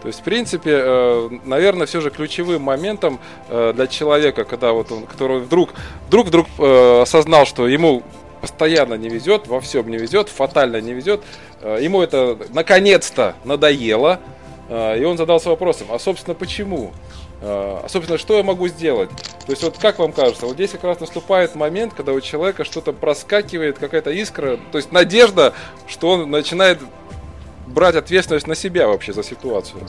[0.03, 4.91] То есть, в принципе, э, наверное, все же ключевым моментом э, для человека, когда вот
[4.91, 5.71] он, который вдруг,
[6.09, 8.03] вдруг, вдруг э, осознал, что ему
[8.41, 11.21] постоянно не везет, во всем не везет, фатально не везет,
[11.63, 14.19] ему это наконец-то надоело,
[14.69, 16.91] и он задался вопросом, а собственно почему?
[17.45, 19.11] А, собственно, что я могу сделать?
[19.47, 22.65] То есть, вот как вам кажется, вот здесь как раз наступает момент, когда у человека
[22.65, 25.53] что-то проскакивает, какая-то искра, то есть надежда,
[25.89, 26.79] что он начинает
[27.73, 29.83] брать ответственность на себя вообще за ситуацию.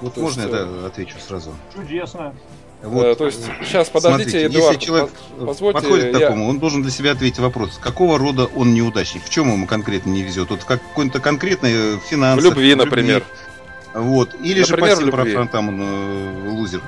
[0.00, 1.52] Вот То можно есть, я да, отвечу сразу?
[1.74, 2.34] Чудесно.
[2.82, 6.50] Вот, э, то есть, сейчас, подождите, Смотрите, Эдуард, если человек позвольте, подходит к такому, я...
[6.50, 10.22] он должен для себя ответить вопрос, какого рода он неудачник, в чем ему конкретно не
[10.22, 12.40] везет, вот как какой-то конкретный финанс.
[12.40, 13.22] В любви, например.
[13.92, 14.34] Вот.
[14.42, 16.80] Или например, же по всем там он э, лузер.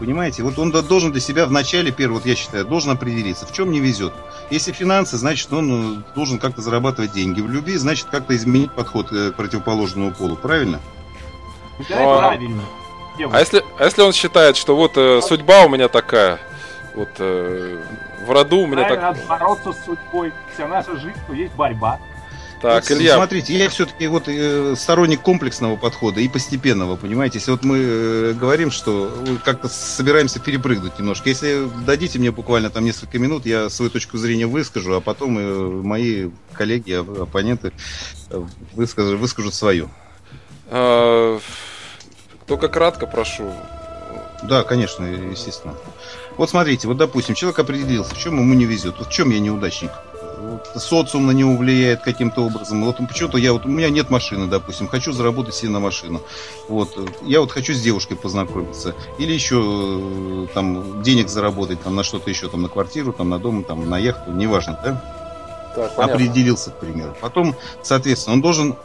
[0.00, 0.42] Понимаете?
[0.42, 3.70] Вот он должен для себя в начале, первый, вот я считаю, должен определиться, в чем
[3.70, 4.14] не везет.
[4.48, 7.42] Если финансы, значит, он э, должен как-то зарабатывать деньги.
[7.42, 10.36] В любви, значит, как-то изменить подход э, к противоположному полу.
[10.36, 10.80] Правильно?
[11.90, 12.62] Да, а, правильно.
[13.30, 16.38] А если, а если он считает, что вот э, судьба у меня такая,
[16.94, 17.78] вот э,
[18.26, 19.02] в роду у меня так...
[19.02, 20.32] Надо бороться с судьбой.
[20.54, 21.98] Вся наша жизнь, то есть борьба.
[22.60, 23.14] Так, вот, Илья.
[23.14, 27.38] Смотрите, я все-таки вот э, сторонник комплексного подхода и постепенного, понимаете.
[27.38, 29.10] Если вот мы э, говорим, что
[29.44, 31.30] как-то собираемся перепрыгнуть немножко.
[31.30, 35.68] Если дадите мне буквально там несколько минут, я свою точку зрения выскажу, а потом э,
[35.82, 36.92] мои коллеги,
[37.22, 37.72] оппоненты
[38.28, 38.42] э,
[38.74, 39.88] выскажут, выскажут свою.
[40.66, 41.40] А,
[42.46, 43.54] только кратко прошу.
[44.42, 45.74] Да, конечно, естественно.
[46.36, 49.40] Вот смотрите, вот допустим, человек определился, в чем ему не везет, вот в чем я
[49.40, 49.90] неудачник
[50.76, 52.84] социум на него влияет каким-то образом.
[52.84, 56.20] Вот почему-то я вот у меня нет машины, допустим, хочу заработать себе на машину.
[56.68, 62.02] Вот я вот хочу с девушкой познакомиться или еще э, там денег заработать там на
[62.02, 65.04] что-то еще там на квартиру, там на дом, там на яхту, неважно, да?
[65.74, 67.16] Так, Определился, к примеру.
[67.20, 68.76] Потом, соответственно, он должен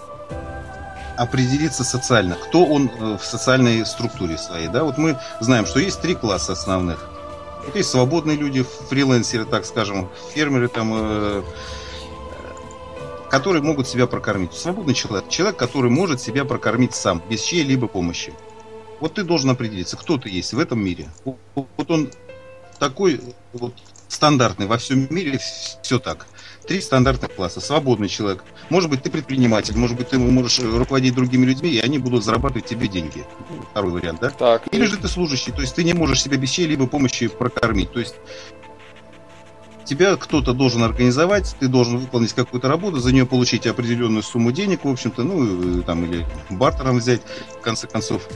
[1.17, 4.83] определиться социально, кто он э, в социальной структуре своей, да?
[4.83, 7.09] Вот мы знаем, что есть три класса основных
[7.65, 11.43] вот есть свободные люди, фрилансеры, так скажем, фермеры там, э,
[13.29, 14.53] которые могут себя прокормить.
[14.53, 18.33] Свободный человек, человек, который может себя прокормить сам, без чьей-либо помощи.
[18.99, 21.09] Вот ты должен определиться, кто ты есть в этом мире.
[21.23, 22.11] Вот он
[22.79, 23.21] такой
[23.53, 23.73] вот
[24.07, 25.39] стандартный во всем мире,
[25.81, 26.27] все так
[26.67, 27.61] три стандартных класса.
[27.61, 28.43] Свободный человек.
[28.69, 32.65] Может быть, ты предприниматель, может быть, ты можешь руководить другими людьми, и они будут зарабатывать
[32.65, 33.23] тебе деньги.
[33.71, 34.29] Второй вариант, да?
[34.29, 34.63] Так.
[34.71, 37.91] Или же ты служащий, то есть ты не можешь себя без чьей-либо помощи прокормить.
[37.91, 38.15] То есть
[39.85, 44.83] тебя кто-то должен организовать, ты должен выполнить какую-то работу, за нее получить определенную сумму денег,
[44.83, 47.21] в общем-то, ну, там, или бартером взять,
[47.59, 48.27] в конце концов.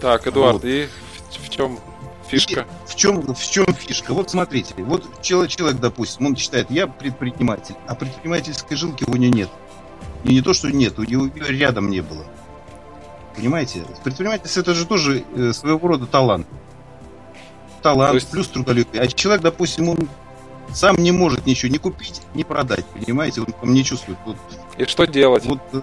[0.00, 0.64] Так, Эдуард, вот.
[0.64, 0.88] и
[1.30, 1.78] в, в чем
[2.30, 2.66] фишка?
[2.86, 4.14] в чем, в чем фишка?
[4.14, 9.34] Вот смотрите, вот человек, человек, допустим, он считает, я предприниматель, а предпринимательской жилки у него
[9.34, 9.50] нет.
[10.24, 12.24] И не то, что нет, у него ее рядом не было.
[13.34, 13.84] Понимаете?
[14.04, 16.46] Предпринимательство это же тоже э, своего рода талант.
[17.82, 18.30] Талант есть...
[18.30, 19.02] плюс трудолюбие.
[19.02, 20.08] А человек, допустим, он
[20.72, 23.40] сам не может ничего не купить, не продать, понимаете?
[23.40, 24.18] Он там не чувствует.
[24.24, 24.36] Вот,
[24.76, 25.44] и что делать?
[25.46, 25.80] Вот, э,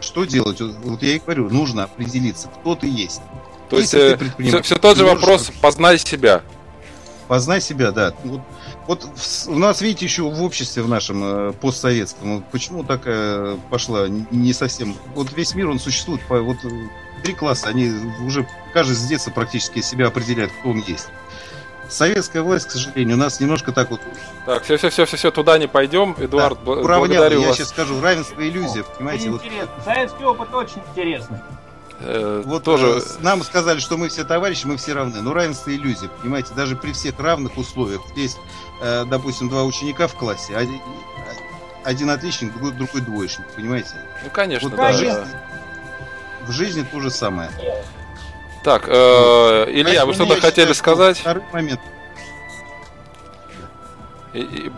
[0.00, 0.60] что делать?
[0.60, 3.22] Вот, вот я и говорю, нужно определиться, кто ты есть.
[3.68, 6.42] То есть э, все, все тот же вопрос, познай себя.
[7.28, 8.14] Познай себя, да.
[8.24, 8.40] Вот,
[8.86, 9.06] вот
[9.48, 14.96] у нас, видите, еще в обществе в нашем э, постсоветском, почему такая пошла не совсем...
[15.14, 16.68] Вот весь мир, он существует, по, вот э,
[17.22, 17.92] три класса, они
[18.24, 21.08] уже, каждый с детства практически себя определяет, кто он есть.
[21.90, 24.00] Советская власть, к сожалению, у нас немножко так вот...
[24.46, 26.14] Так, все, все, все, все, все, туда не пойдем.
[26.18, 27.56] Эдуард, да, благодарю я вас.
[27.58, 29.30] сейчас скажу, равенство иллюзия, понимаете?
[29.30, 29.42] Вот...
[29.84, 31.38] Советский опыт очень интересный.
[32.00, 32.86] Э, вот тоже...
[32.98, 35.20] Э, нам сказали, что мы все товарищи, мы все равны.
[35.20, 38.02] Но равенство иллюзия, понимаете, даже при всех равных условиях.
[38.14, 38.38] Есть,
[38.80, 40.80] э, допустим, два ученика в классе, один,
[41.84, 43.94] один отличник, другой, другой двоечник, понимаете?
[44.22, 44.92] Ну, конечно, вот да.
[44.92, 45.24] В жизни,
[46.46, 47.50] в жизни то же самое.
[48.62, 51.18] Так, э, Илья, вы что-то хотели сказать?
[51.18, 51.80] Второй момент.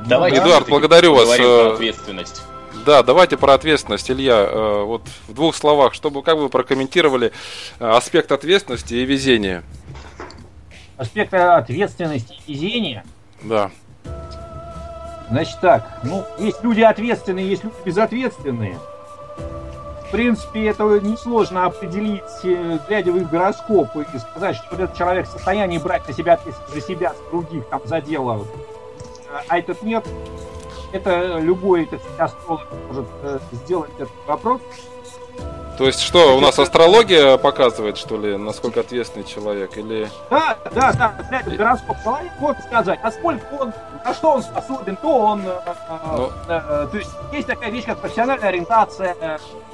[0.06, 1.37] Давайте Эдуард, благодарю вас.
[1.37, 2.42] Про ответственность.
[2.87, 4.46] Да, давайте про ответственность, Илья.
[4.48, 7.33] Э, вот в двух словах, чтобы как вы прокомментировали
[7.78, 9.62] э, аспект ответственности и везения.
[10.96, 13.04] Аспект ответственности и везения?
[13.42, 13.70] Да.
[15.30, 18.78] Значит так, ну, есть люди ответственные, есть люди безответственные.
[20.09, 25.28] В принципе, это несложно определить, э, глядя в их гороскоп, и сказать, что этот человек
[25.28, 28.44] в состоянии брать на себя ответственность за себя, за других, там, за дело,
[29.48, 30.04] а этот нет
[30.92, 34.61] это любой так сказать, астролог может э, сделать этот вопрос.
[35.79, 40.11] То есть что, у нас астрология показывает, что ли, насколько ответственный человек, или...
[40.29, 43.72] Да, да, да, глядя гороскоп человека, может сказать, насколько он,
[44.05, 45.40] на что он способен, то он...
[45.40, 45.72] Э, э,
[46.16, 46.31] ну...
[46.48, 49.16] э, то есть есть такая вещь, как профессиональная ориентация,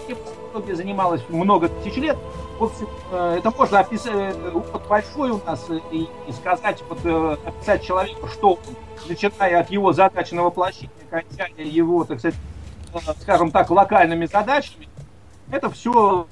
[0.09, 2.17] астрология занималась много тысяч лет,
[2.61, 6.99] в общем, э, это можно описать, опыт большой у нас, и, и сказать, вот,
[7.45, 8.77] описать человеку, что он
[9.09, 12.39] начиная от его задач на воплощение, кончая его, так сказать,
[12.95, 14.89] э, скажем так, локальными задачами,
[15.51, 16.27] это все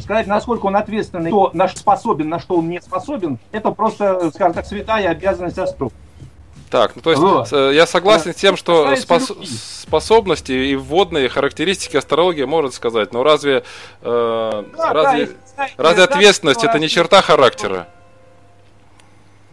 [0.00, 4.30] сказать, насколько он ответственный, кто на что способен, на что он не способен, это просто,
[4.30, 5.94] скажем так, святая обязанность астролога.
[6.70, 7.52] Так, ну то есть вот.
[7.52, 9.30] Э, я согласен с тем, что спос
[9.82, 13.62] способности и вводные характеристики астрологии может сказать, но разве,
[14.00, 17.88] э, да, разве, да, разве ответственность это не черта характера?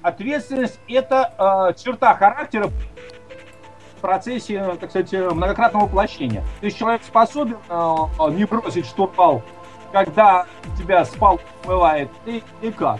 [0.01, 6.41] Ответственность– это э, черта характера в процессе, так сказать, многократного воплощения.
[6.61, 7.95] То есть человек способен э,
[8.31, 9.43] не бросить штурвал,
[9.91, 10.45] когда
[10.77, 12.99] тебя спал смывает, и, и как?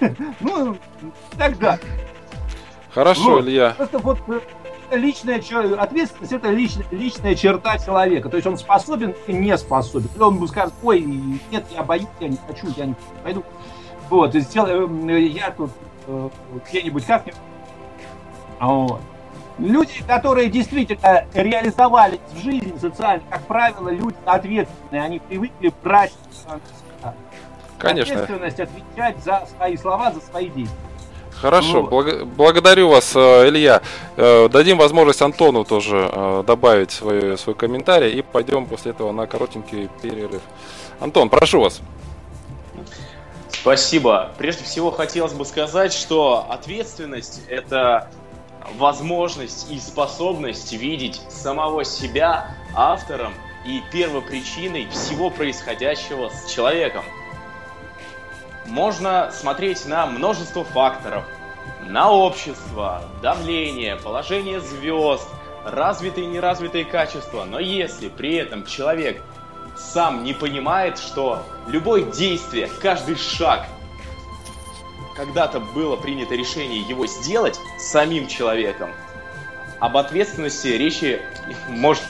[0.40, 0.76] Ну,
[1.38, 1.78] тогда.
[2.92, 3.74] Хорошо, Илья.
[3.76, 4.40] Просто вот э,
[4.96, 5.42] личная
[5.78, 8.28] ответственность это личная, личная черта человека.
[8.28, 10.08] То есть он способен и не способен.
[10.14, 13.44] Или он скажет, ой, нет, я боюсь, я не хочу, я не пойду.
[14.10, 15.70] Вот, сделаю, я тут
[16.06, 16.28] э,
[16.68, 17.40] где-нибудь как-нибудь.
[18.58, 19.00] А вот.
[19.58, 26.12] Люди, которые действительно реализовались в жизни социально, как правило, люди ответственные, они привыкли брать
[27.78, 28.14] Конечно.
[28.14, 30.76] ответственность, отвечать за свои слова, за свои действия.
[31.40, 33.82] Хорошо, ну, благ- благодарю вас, э, Илья.
[34.16, 39.26] Э, дадим возможность Антону тоже э, добавить свой, свой комментарий и пойдем после этого на
[39.26, 40.42] коротенький перерыв.
[41.00, 41.80] Антон, прошу вас.
[43.64, 44.30] Спасибо.
[44.36, 48.10] Прежде всего хотелось бы сказать, что ответственность– это
[48.74, 53.32] возможность и способность видеть самого себя автором
[53.64, 57.04] и первопричиной всего происходящего с человеком.
[58.66, 61.24] Можно смотреть на множество факторов,
[61.86, 65.26] на общество, давление, положение звезд,
[65.64, 69.22] развитые и неразвитые качества, но если при этом человек
[69.76, 73.66] сам не понимает, что любое действие, каждый шаг,
[75.16, 78.90] когда-то было принято решение его сделать самим человеком,
[79.80, 81.20] об ответственности речи
[81.68, 82.04] может...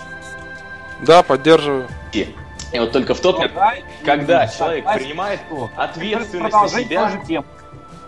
[1.02, 1.88] Да, поддерживаю.
[2.12, 5.40] И вот только в тот момент, когда человек принимает
[5.76, 7.44] ответственность на себя,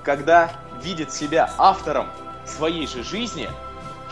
[0.03, 2.09] когда видит себя автором
[2.45, 3.49] своей же жизни,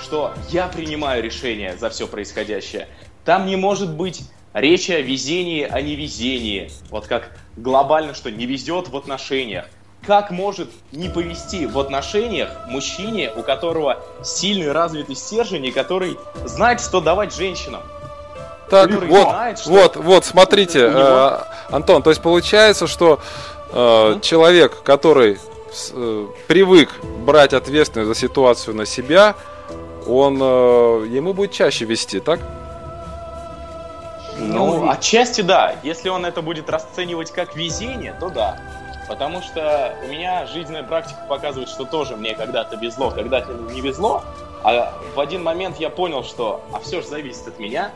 [0.00, 2.88] что я принимаю решение за все происходящее,
[3.24, 6.70] там не может быть речи о везении, о невезении.
[6.90, 9.66] Вот как глобально, что не везет в отношениях.
[10.06, 16.80] Как может не повести в отношениях мужчине, у которого сильный развитый стержень и который знает,
[16.80, 17.82] что давать женщинам?
[18.70, 20.98] Так, вот, знает, что вот, вот, смотрите, него...
[20.98, 21.38] э,
[21.70, 23.20] Антон, то есть получается, что
[23.70, 25.38] э, человек, который
[25.92, 26.90] э, привык
[27.24, 29.34] брать ответственность за ситуацию на себя,
[30.06, 32.40] он э, ему будет чаще вести, так?
[34.38, 35.76] Ну, отчасти да.
[35.82, 38.58] Если он это будет расценивать как везение, то да.
[39.08, 44.24] Потому что у меня жизненная практика показывает, что тоже мне когда-то везло, когда-то не везло.
[44.62, 47.90] А в один момент я понял, что а все же зависит от меня.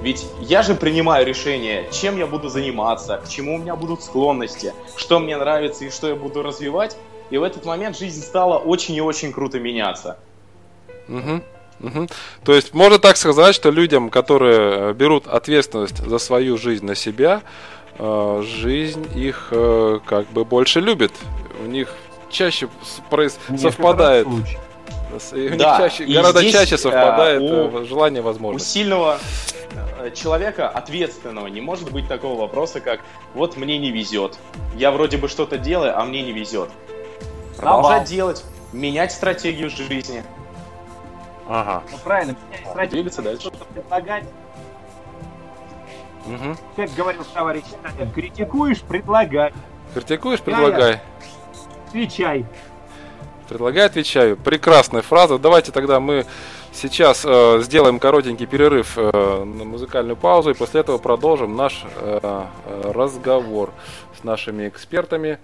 [0.00, 4.74] Ведь я же принимаю решение, чем я буду заниматься, к чему у меня будут склонности,
[4.96, 6.96] что мне нравится и что я буду развивать.
[7.30, 10.18] И в этот момент жизнь стала очень и очень круто меняться.
[11.08, 11.42] Угу.
[11.80, 12.08] Угу.
[12.44, 16.94] То есть можно так сказать, что людям, которые э, берут ответственность за свою жизнь на
[16.94, 17.42] себя,
[17.98, 21.12] э, жизнь их э, как бы больше любит.
[21.64, 21.92] У них
[22.30, 22.68] чаще
[23.10, 23.38] проис...
[23.58, 24.26] совпадает.
[24.26, 24.58] Случае.
[25.32, 28.66] У них да, чаще, гораздо здесь, чаще совпадает у, желание возможность.
[28.66, 29.18] У сильного
[30.14, 33.00] человека, ответственного, не может быть такого вопроса, как
[33.34, 34.38] вот мне не везет.
[34.74, 36.68] Я вроде бы что-то делаю, а мне не везет.
[37.56, 40.22] Продолжать делать, менять стратегию жизни.
[41.48, 41.82] Ага.
[41.90, 42.36] Ну правильно,
[42.70, 42.90] стратегию.
[42.90, 43.40] Двигаться дальше.
[43.48, 44.24] Что-то предлагать.
[46.26, 46.56] Угу.
[46.74, 49.52] Как говорил товарищ Сталин, критикуешь, предлагай.
[49.94, 51.00] Критикуешь, предлагай.
[51.86, 52.44] Отвечай.
[53.48, 54.36] Предлагай, отвечаю.
[54.36, 55.38] Прекрасная фраза.
[55.38, 56.26] Давайте тогда мы
[56.72, 62.18] сейчас э, сделаем коротенький перерыв э, на музыкальную паузу и после этого продолжим наш э,
[62.22, 63.72] э разговор
[64.18, 65.38] с нашими экспертами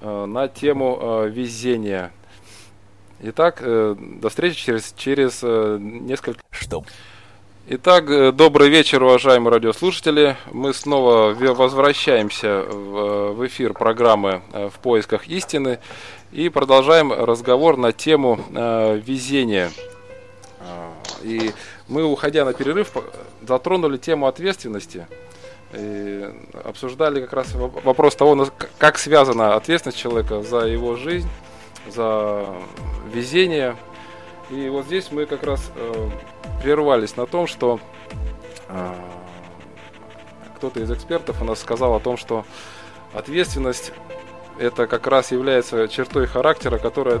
[0.00, 2.12] э, на тему э, везения.
[3.26, 6.40] Итак, э, до встречи через, через э, несколько...
[6.50, 6.84] Что?
[7.68, 10.36] Итак, э, добрый вечер, уважаемые радиослушатели.
[10.52, 15.78] Мы снова возвращаемся в, эфир программы «В поисках истины»
[16.32, 19.70] и продолжаем разговор на тему везения.
[21.22, 21.50] И
[21.88, 22.92] мы, уходя на перерыв,
[23.40, 25.06] затронули тему ответственности.
[25.72, 26.28] И
[26.62, 31.28] обсуждали как раз вопрос того, как связана ответственность человека за его жизнь,
[31.86, 32.46] за
[33.12, 33.76] везение.
[34.50, 36.10] И вот здесь мы как раз э,
[36.62, 37.80] прервались на том, что
[38.68, 38.94] э,
[40.56, 42.44] кто-то из экспертов у нас сказал о том, что
[43.12, 43.92] ответственность
[44.58, 47.20] это как раз является чертой характера, которая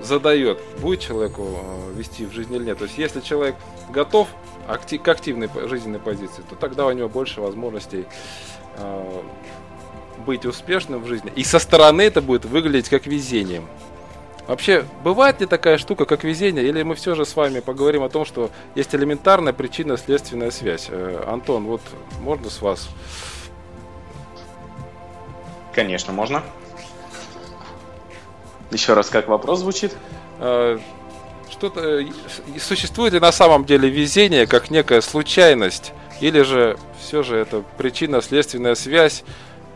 [0.00, 2.78] задает, будет человеку э, вести в жизни или нет.
[2.78, 3.56] То есть, если человек
[3.90, 4.28] готов
[4.66, 8.06] к активной жизненной позиции, то тогда у него больше возможностей
[8.76, 9.22] э,
[10.18, 11.32] быть успешным в жизни.
[11.34, 13.68] И со стороны это будет выглядеть как везением.
[14.46, 18.10] Вообще, бывает ли такая штука, как везение, или мы все же с вами поговорим о
[18.10, 20.88] том, что есть элементарная причинно-следственная связь?
[20.90, 21.80] Э, Антон, вот
[22.20, 22.90] можно с вас?
[25.72, 26.42] Конечно, можно.
[28.70, 29.96] Еще раз, как вопрос звучит?
[30.40, 30.78] Э,
[31.50, 32.06] что-то э,
[32.60, 38.74] существует ли на самом деле везение как некая случайность, или же все же это причинно-следственная
[38.74, 39.24] связь,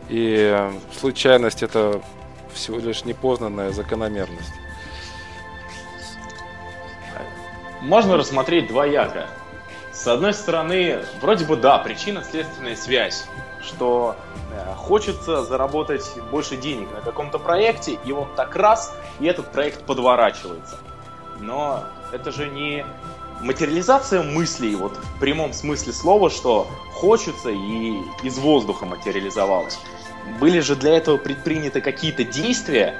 [0.09, 2.01] и случайность это
[2.53, 4.53] всего лишь непознанная закономерность.
[7.81, 9.27] Можно рассмотреть двояко.
[9.93, 13.25] С одной стороны, вроде бы да, причинно-следственная связь,
[13.61, 14.15] что
[14.51, 19.83] э, хочется заработать больше денег на каком-то проекте, и вот так раз, и этот проект
[19.85, 20.77] подворачивается.
[21.39, 22.85] Но Это же не
[23.41, 27.93] материализация мыслей, вот в прямом смысле слова, что хочется и
[28.23, 29.79] из воздуха материализовалось.
[30.39, 32.95] Были же для этого предприняты какие-то действия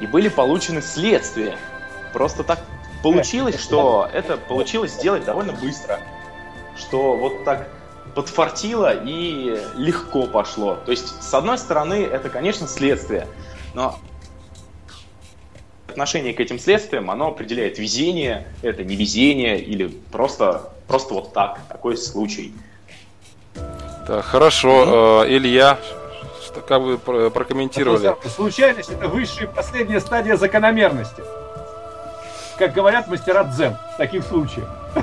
[0.00, 1.56] и были получены следствия.
[2.12, 2.60] Просто так
[3.02, 6.00] получилось, что это получилось сделать довольно быстро.
[6.76, 7.68] Что вот так
[8.14, 10.76] подфартило и легко пошло.
[10.84, 13.26] То есть, с одной стороны, это, конечно, следствие,
[13.74, 13.98] но
[15.88, 21.60] отношение к этим следствиям, оно определяет везение, это не везение или просто, просто вот так,
[21.68, 22.52] такой случай.
[24.08, 25.78] Да, хорошо, э, Илья,
[26.52, 26.98] что, как вы
[27.30, 28.14] прокомментировали?
[28.28, 31.22] Случайность это высшая последняя стадия закономерности.
[32.58, 34.68] Как говорят мастера дзен в таких случаях.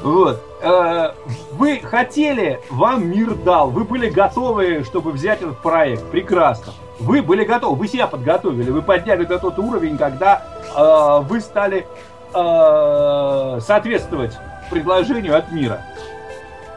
[0.00, 0.40] Вот.
[0.62, 1.14] Э,
[1.50, 3.70] вы хотели, вам мир дал.
[3.70, 6.04] Вы были готовы, чтобы взять этот проект.
[6.12, 6.72] Прекрасно.
[7.00, 10.44] Вы были готовы, вы себя подготовили, вы подняли до тот уровень, когда
[10.76, 11.88] э, вы стали
[12.32, 14.38] э, соответствовать
[14.70, 15.82] предложению от мира.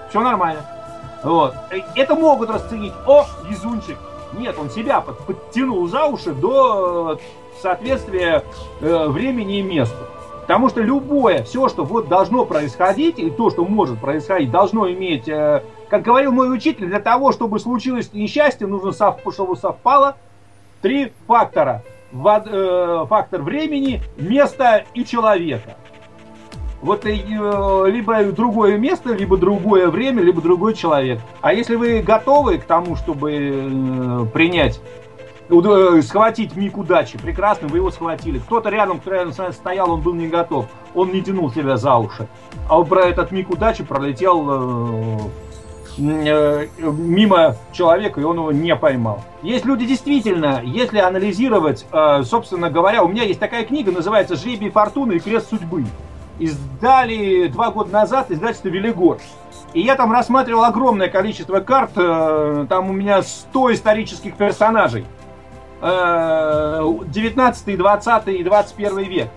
[0.10, 0.66] Все нормально.
[1.24, 1.54] Вот.
[1.96, 2.94] Это могут расценить.
[3.06, 3.98] О, везунчик.
[4.34, 7.20] Нет, он себя под, подтянул за уши до
[7.62, 8.44] соответствия
[8.80, 9.98] э, времени и месту.
[10.42, 15.28] Потому что любое, все, что вот должно происходить, и то, что может происходить, должно иметь,
[15.28, 20.16] э, как говорил мой учитель, для того, чтобы случилось несчастье, нужно, чтобы совпало
[20.82, 21.84] три фактора.
[22.12, 25.78] Э, фактор времени, места и человека.
[26.82, 31.20] Вот э, либо другое место, либо другое время, либо другой человек.
[31.42, 34.80] А если вы готовы к тому, чтобы принять
[35.50, 37.18] Э, схватить миг удачи.
[37.18, 38.38] Прекрасно, вы его схватили.
[38.38, 40.68] Кто-то рядом, кто рядом стоял, он был не готов.
[40.94, 42.28] Он не тянул себя за уши.
[42.70, 45.18] А вот про этот миг удачи пролетел э,
[45.98, 49.24] э, мимо человека, и он его не поймал.
[49.42, 54.70] Есть люди действительно, если анализировать, э, собственно говоря, у меня есть такая книга, называется «Жребий
[54.70, 55.86] фортуны и крест судьбы».
[56.40, 59.20] Издали два года назад издательство «Велигор».
[59.74, 65.06] И я там рассматривал огромное количество карт, э, там у меня 100 исторических персонажей–
[65.82, 69.30] 19, 20 и 21 век.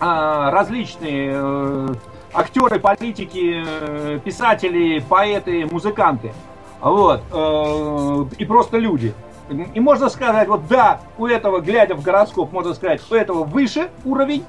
[0.00, 1.88] А, различные э,
[2.32, 6.32] актеры, политики, э, писатели, поэты, музыканты.
[6.80, 7.22] Вот.
[7.32, 9.12] Э, и просто люди.
[9.74, 13.90] И можно сказать, вот да, у этого, глядя в гороскоп, можно сказать, у этого выше
[14.04, 14.44] уровень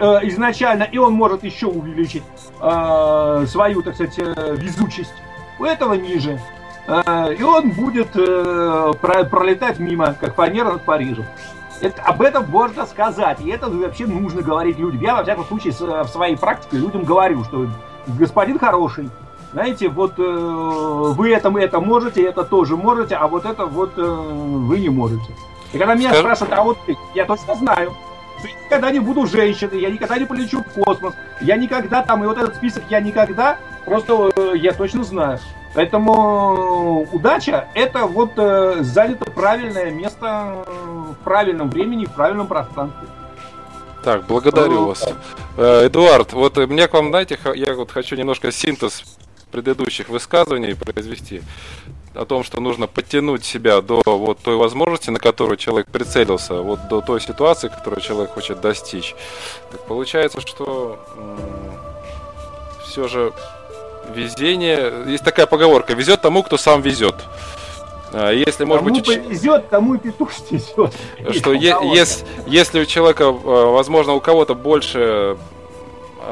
[0.00, 2.24] изначально, и он может еще увеличить
[2.58, 4.18] свою, так сказать,
[4.58, 5.14] везучесть.
[5.58, 6.40] У этого ниже.
[6.86, 11.24] Э, и он будет э, пролетать мимо, как фанера над Парижем.
[11.80, 15.00] Это, об этом можно сказать, и это вообще нужно говорить людям.
[15.00, 17.66] Я, во всяком случае, в своей практике людям говорю, что
[18.06, 19.10] господин хороший,
[19.52, 23.96] знаете, вот э, вы это, мы это можете, это тоже можете, а вот это вот
[23.96, 25.34] вы не можете.
[25.72, 26.22] И когда меня Скажи...
[26.22, 27.94] спрашивают, а вот ты, я точно знаю,
[28.48, 32.38] никогда не буду женщиной, я никогда не полечу в космос, я никогда там, и вот
[32.38, 35.38] этот список я никогда, просто я точно знаю.
[35.74, 43.08] Поэтому удача– это вот э, занято правильное место в правильном времени, в правильном пространстве.
[44.04, 45.04] Так, благодарю ну, вас.
[45.56, 49.02] Э, Эдуард, вот э, мне к вам, знаете, я вот хочу немножко синтез
[49.54, 51.40] предыдущих высказываний произвести
[52.12, 56.88] о том, что нужно подтянуть себя до вот той возможности, на которую человек прицелился, вот
[56.88, 59.14] до той ситуации, которую человек хочет достичь.
[59.70, 60.98] Так получается, что
[62.84, 63.32] все же
[64.12, 64.92] Везение.
[65.06, 67.14] Есть такая поговорка: везет тому, кто сам везет.
[68.12, 70.92] А, если, может кому быть, повезет, тому и петух стесет.
[71.30, 75.36] Что е- если, если у человека, а, возможно, у кого-то больше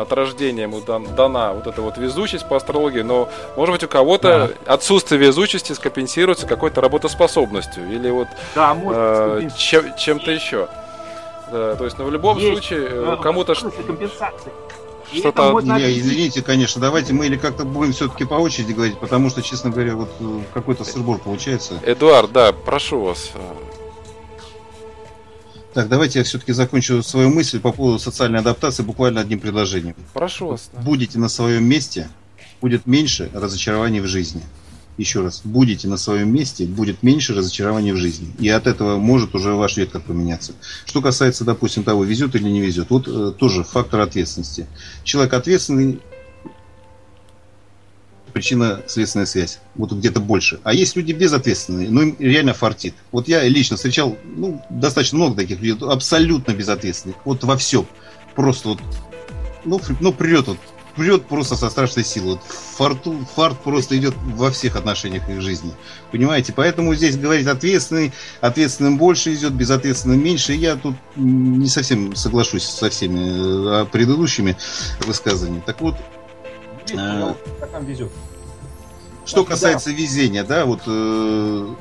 [0.01, 4.53] от рождения ему дана вот эта вот везучесть по астрологии, но может быть у кого-то
[4.67, 4.75] да.
[4.75, 10.69] отсутствие везучести скомпенсируется какой-то работоспособностью или вот да, э, чем, чем-то еще.
[11.51, 12.51] Да, то есть, ну в любом есть.
[12.51, 14.53] случае э, кому-то компенсации
[15.15, 15.61] что-то...
[15.61, 19.71] Не, извините, конечно, давайте мы или как-то будем все-таки по очереди говорить, потому что, честно
[19.71, 21.79] говоря, вот э, какой-то сырбор получается.
[21.85, 23.33] Эдуард, да, прошу вас.
[25.75, 29.97] Так, давайте я все-таки закончу свою мысль по поводу социальной адаптации буквально одним предложением.
[30.13, 30.71] Прошу вас.
[30.73, 30.81] Да.
[30.83, 32.09] Будете на своем месте,
[32.61, 34.43] будет меньше разочарований в жизни
[34.99, 38.29] еще раз, будете на своем месте, будет меньше разочарований в жизни.
[38.39, 40.53] И от этого может уже ваш вектор поменяться.
[40.85, 44.67] Что касается, допустим, того, везет или не везет, вот э, тоже фактор ответственности.
[45.05, 46.01] Человек ответственный,
[48.33, 49.61] причина-следственная связь.
[49.75, 50.61] Вот где-то больше.
[50.65, 52.95] А есть люди безответственные, но им реально фартит.
[53.11, 57.17] Вот я лично встречал ну, достаточно много таких людей, абсолютно безответственных.
[57.25, 57.87] Вот во всем.
[58.35, 58.81] Просто вот,
[59.65, 60.59] ну, ну придет вот
[60.95, 62.39] прет просто со страшной силой.
[62.77, 65.73] Фарту, фарт просто идет во всех отношениях их жизни.
[66.11, 66.53] Понимаете?
[66.53, 70.53] Поэтому здесь говорить ответственный, ответственным больше идет, безответственным меньше.
[70.53, 74.57] Я тут не совсем соглашусь со всеми э, предыдущими
[75.07, 75.63] высказываниями.
[75.65, 75.97] Так вот,
[77.61, 78.11] как нам везет.
[79.25, 79.97] Что касается да.
[79.97, 81.75] везения, да, вот э,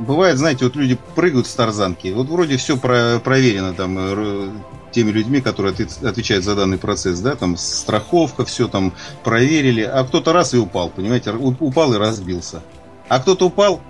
[0.00, 4.50] бывает, знаете, вот люди прыгают с тарзанки, вот вроде все про, проверено там э,
[4.90, 10.32] теми людьми, которые отвечают за данный процесс, да, там страховка, все там проверили, а кто-то
[10.32, 12.62] раз и упал, понимаете, упал и разбился.
[13.08, 13.80] А кто-то упал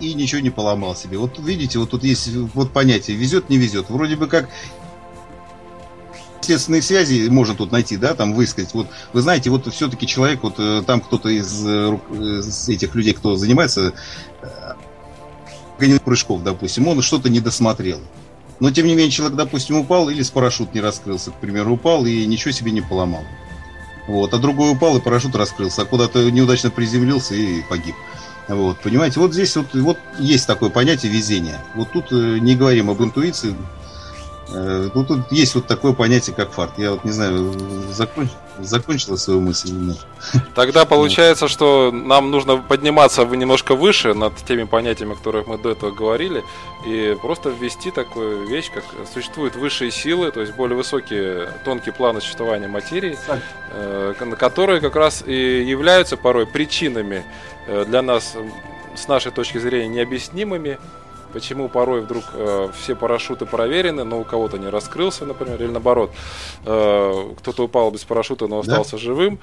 [0.00, 1.18] и ничего не поломал себе.
[1.18, 3.90] Вот видите, вот тут есть вот понятие везет, не везет.
[3.90, 4.48] Вроде бы как
[6.40, 8.74] следственные связи можно тут найти, да, там высказать.
[8.74, 13.14] Вот вы знаете, вот все-таки человек, вот э, там кто-то из, э, из этих людей,
[13.14, 13.92] кто занимается
[16.04, 18.00] прыжков, допустим, он что-то не досмотрел.
[18.58, 22.04] Но, тем не менее, человек, допустим, упал или с парашют не раскрылся, к примеру, упал
[22.04, 23.22] и ничего себе не поломал.
[24.06, 27.94] Вот, а другой упал и парашют раскрылся, а куда-то неудачно приземлился и погиб.
[28.48, 31.58] Вот, понимаете, вот здесь вот, вот есть такое понятие везения.
[31.74, 33.79] Вот тут э, не говорим об интуиции, Э,
[34.52, 36.78] ну, тут есть вот такое понятие, как фарт.
[36.78, 37.52] Я вот не знаю,
[37.90, 38.28] закон...
[38.58, 40.06] закончила свою мысль или нет.
[40.54, 45.70] Тогда получается, что нам нужно подниматься немножко выше над теми понятиями, о которых мы до
[45.70, 46.44] этого говорили,
[46.86, 52.20] и просто ввести такую вещь, как существуют высшие силы, то есть более высокие, тонкие планы
[52.20, 53.16] существования материи,
[53.72, 57.24] э, которые как раз и являются порой причинами
[57.66, 58.36] э, для нас
[58.96, 60.78] с нашей точки зрения необъяснимыми,
[61.32, 66.12] почему порой вдруг э, все парашюты проверены, но у кого-то не раскрылся, например, или наоборот,
[66.64, 68.98] э, кто-то упал без парашюта, но остался да?
[68.98, 69.38] живым.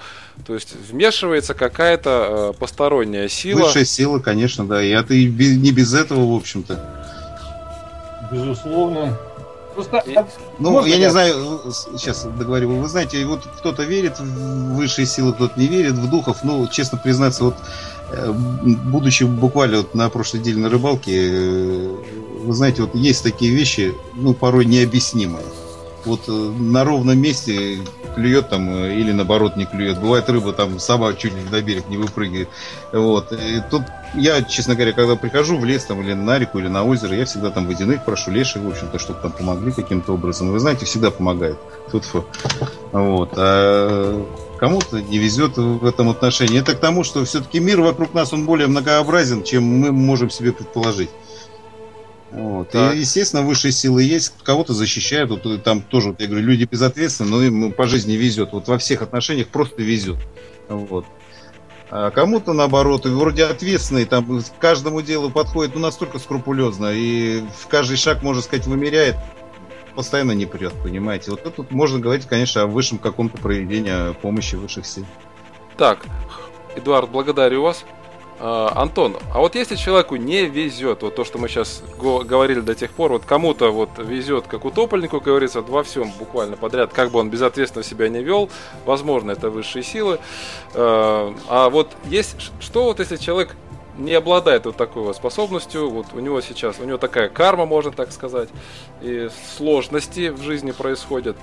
[0.46, 3.66] То есть вмешивается какая-то э, посторонняя сила.
[3.66, 4.82] Высшая сила, конечно, да.
[4.84, 6.80] И это и не без этого, в общем-то.
[8.32, 9.18] Безусловно.
[9.74, 10.18] Просто, и,
[10.58, 12.70] ну, я, я не знаю, сейчас договорю.
[12.78, 16.38] Вы знаете, вот кто-то верит в высшие силы, кто-то не верит в духов.
[16.44, 17.97] Ну, честно признаться, вот Э,
[18.86, 21.96] будучи буквально вот на прошлой неделе на рыбалке, э,
[22.44, 25.46] вы знаете, вот есть такие вещи, ну, порой необъяснимые.
[26.06, 27.80] Вот э, на ровном месте
[28.16, 30.00] клюет там или наоборот не клюет.
[30.00, 32.50] Бывает рыба там сама чуть ли на берег не выпрыгивает.
[32.94, 33.32] Вот.
[33.34, 33.84] И тут
[34.16, 37.26] я, честно говоря, когда прихожу в лес там или на реку, или на озеро, я
[37.26, 40.52] всегда там водяных прошу, леших, в общем-то, чтобы там помогли каким-то образом.
[40.52, 41.58] Вы знаете, всегда помогает.
[41.92, 42.06] Тут
[42.94, 43.30] Вот.
[43.36, 44.26] А
[44.58, 46.60] кому-то не везет в этом отношении.
[46.60, 50.52] Это к тому, что все-таки мир вокруг нас, он более многообразен, чем мы можем себе
[50.52, 51.10] предположить.
[52.32, 52.76] Вот.
[52.76, 57.44] И, естественно, высшие силы есть, кого-то защищают, вот, там тоже, я говорю, люди безответственны, но
[57.44, 60.18] им по жизни везет, вот во всех отношениях просто везет.
[60.68, 61.06] Вот.
[61.90, 67.44] А кому-то наоборот, и вроде ответственный, там к каждому делу подходит ну, настолько скрупулезно, и
[67.58, 69.16] в каждый шаг, можно сказать, вымеряет,
[69.98, 71.32] постоянно не прет, понимаете.
[71.32, 75.06] Вот тут можно говорить, конечно, о высшем каком-то проведении помощи высших сил.
[75.76, 76.06] Так,
[76.76, 77.84] Эдуард, благодарю вас.
[78.40, 82.76] А, Антон, а вот если человеку не везет, вот то, что мы сейчас говорили до
[82.76, 87.18] тех пор, вот кому-то вот везет, как утопленнику, говорится, во всем буквально подряд, как бы
[87.18, 88.52] он безответственно себя не вел,
[88.86, 90.20] возможно, это высшие силы.
[90.76, 93.56] А, а вот есть, что вот если человек
[93.98, 97.92] не обладает вот такой вот способностью, вот у него сейчас, у него такая карма, можно
[97.92, 98.50] так сказать,
[99.02, 101.36] и сложности в жизни происходят.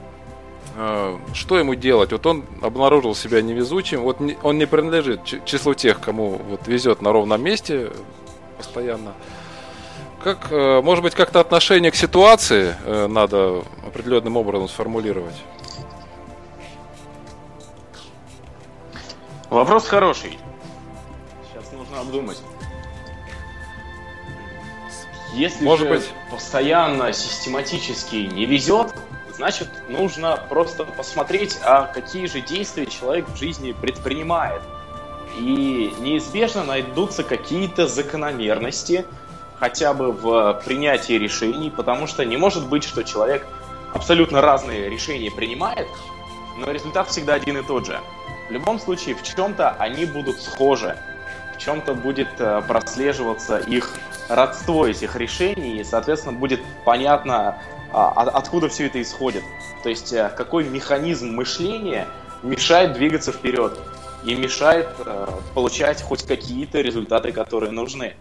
[0.77, 2.13] А, что ему делать?
[2.13, 7.13] Вот он обнаружил себя невезучим, вот он не принадлежит числу тех, кому вот везет на
[7.13, 7.91] ровном месте
[8.57, 9.15] постоянно.
[10.23, 15.35] Как, э, может быть, как-то отношение к ситуации э, надо определенным образом сформулировать?
[19.51, 20.39] Вопрос хороший
[21.99, 22.41] обдумать.
[25.35, 26.11] Если Может же быть.
[26.31, 28.95] постоянно, систематически не везет,
[29.35, 34.63] значит, нужно просто посмотреть, а какие же действия человек в жизни предпринимает.
[35.37, 39.05] И неизбежно найдутся какие-то закономерности,
[39.59, 43.45] хотя бы в принятии решений, потому что не может быть, что человек
[43.93, 45.89] абсолютно разные решения принимает,
[46.59, 47.99] но результат всегда один и тот же.
[48.49, 50.97] В любом случае, в чем-то они будут схожи
[51.65, 53.91] чем-то будет э, прослеживаться их
[54.29, 57.59] родство этих решений, и, соответственно, будет понятно,
[57.93, 59.43] а, откуда все это исходит.
[59.83, 62.07] То есть, э, какой механизм мышления
[62.43, 63.79] мешает двигаться вперед
[64.25, 68.15] и мешает э, получать хоть какие-то результаты, которые нужны.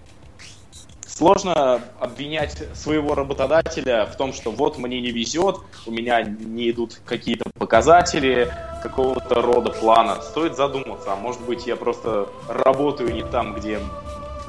[1.15, 7.01] Сложно обвинять своего работодателя в том, что вот мне не везет, у меня не идут
[7.05, 8.51] какие-то показатели
[8.81, 10.19] какого-то рода плана.
[10.23, 13.79] Стоит задуматься, а может быть я просто работаю не там, где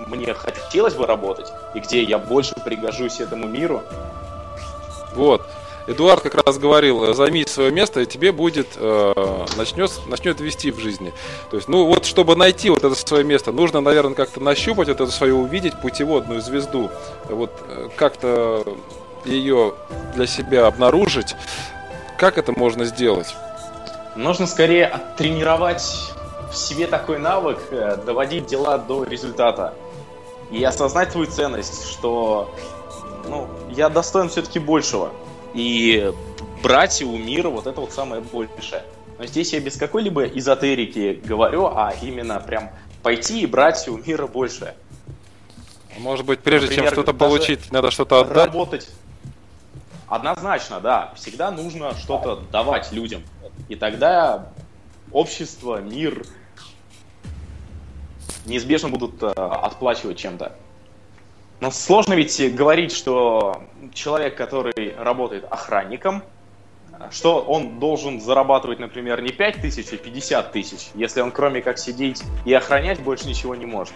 [0.06, 3.82] мне хотелось бы работать, и где я больше пригожусь этому миру.
[5.14, 5.46] Вот.
[5.86, 10.70] Эдуард как раз говорил, э, займи свое место, и тебе будет, э, начнет, начнет вести
[10.70, 11.12] в жизни.
[11.50, 15.00] То есть, ну вот, чтобы найти вот это свое место, нужно, наверное, как-то нащупать вот
[15.00, 16.90] это свое, увидеть путеводную звезду,
[17.28, 18.64] вот э, как-то
[19.26, 19.74] ее
[20.14, 21.36] для себя обнаружить.
[22.18, 23.34] Как это можно сделать?
[24.16, 25.82] Нужно скорее оттренировать
[26.50, 29.74] в себе такой навык, э, доводить дела до результата.
[30.50, 32.54] И осознать свою ценность, что
[33.28, 35.10] ну, я достоин все-таки большего.
[35.54, 36.12] И
[36.62, 38.84] брать у мира вот это вот самое большее.
[39.18, 42.70] Но здесь я без какой-либо эзотерики говорю, а именно прям
[43.02, 44.74] пойти и брать у мира большее.
[45.98, 48.46] Может быть, прежде Например, чем что-то получить, надо что-то отдать?
[48.46, 48.88] Работать.
[50.08, 51.12] Однозначно, да.
[51.14, 53.22] Всегда нужно что-то давать людям.
[53.68, 54.48] И тогда
[55.12, 56.26] общество, мир
[58.46, 60.56] неизбежно будут э, отплачивать чем-то.
[61.60, 63.62] Но сложно ведь говорить, что
[63.94, 66.22] человек, который работает охранником,
[67.10, 71.78] что он должен зарабатывать, например, не 5 тысяч, а 50 тысяч, если он кроме как
[71.78, 73.94] сидеть и охранять больше ничего не может.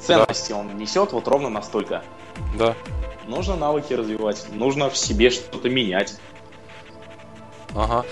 [0.00, 0.58] Ценности да.
[0.58, 2.02] он несет вот ровно настолько.
[2.56, 2.74] Да.
[3.26, 6.18] Нужно навыки развивать, нужно в себе что-то менять.
[7.74, 8.04] Ага.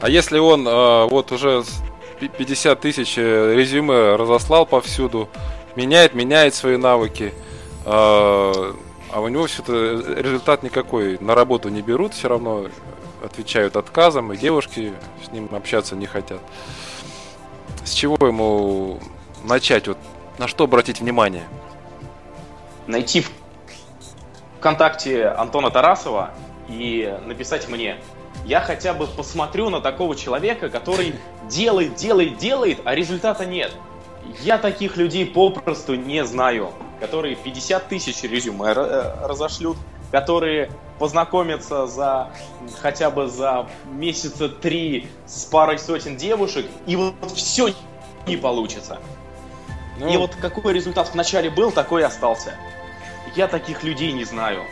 [0.00, 1.62] А если он э, вот уже
[2.20, 5.28] 50 тысяч э, резюме разослал повсюду,
[5.76, 7.32] меняет, меняет свои навыки,
[7.84, 8.74] а,
[9.12, 11.18] а у него все-то результат никакой.
[11.20, 12.66] На работу не берут, все равно
[13.24, 14.92] отвечают отказом, и девушки
[15.24, 16.40] с ним общаться не хотят.
[17.84, 19.00] С чего ему
[19.44, 19.88] начать?
[19.88, 19.98] Вот
[20.38, 21.44] на что обратить внимание?
[22.86, 23.30] Найти в
[24.58, 26.30] ВКонтакте Антона Тарасова
[26.68, 27.96] и написать мне.
[28.44, 31.14] Я хотя бы посмотрю на такого человека, который
[31.48, 33.72] делает, делает, делает, а результата нет.
[34.42, 39.76] Я таких людей попросту не знаю которые 50 тысяч резюме э, разошлют,
[40.10, 42.30] которые познакомятся за
[42.80, 47.74] хотя бы за месяца три с парой сотен девушек, и вот все
[48.26, 48.98] не получится.
[49.98, 50.08] Ну...
[50.08, 52.54] И вот какой результат вначале был, такой и остался.
[53.34, 54.62] Я таких людей не знаю.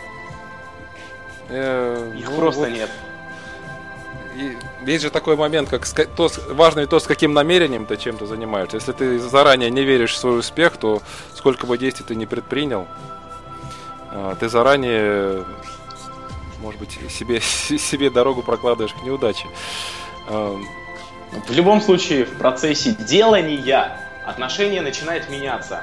[1.49, 2.71] Э, Их ну, просто вот...
[2.71, 2.91] нет.
[4.85, 8.77] Есть же такой момент, как то, важно и то, с каким намерением ты чем-то занимаешься.
[8.77, 11.03] Если ты заранее не веришь в свой успех, то
[11.35, 12.87] сколько бы действий ты не предпринял,
[14.11, 15.45] а, ты заранее,
[16.61, 17.41] может быть, себе,
[17.79, 19.47] себе дорогу прокладываешь к неудаче.
[20.29, 25.83] В любом случае, в процессе делания отношение начинает меняться.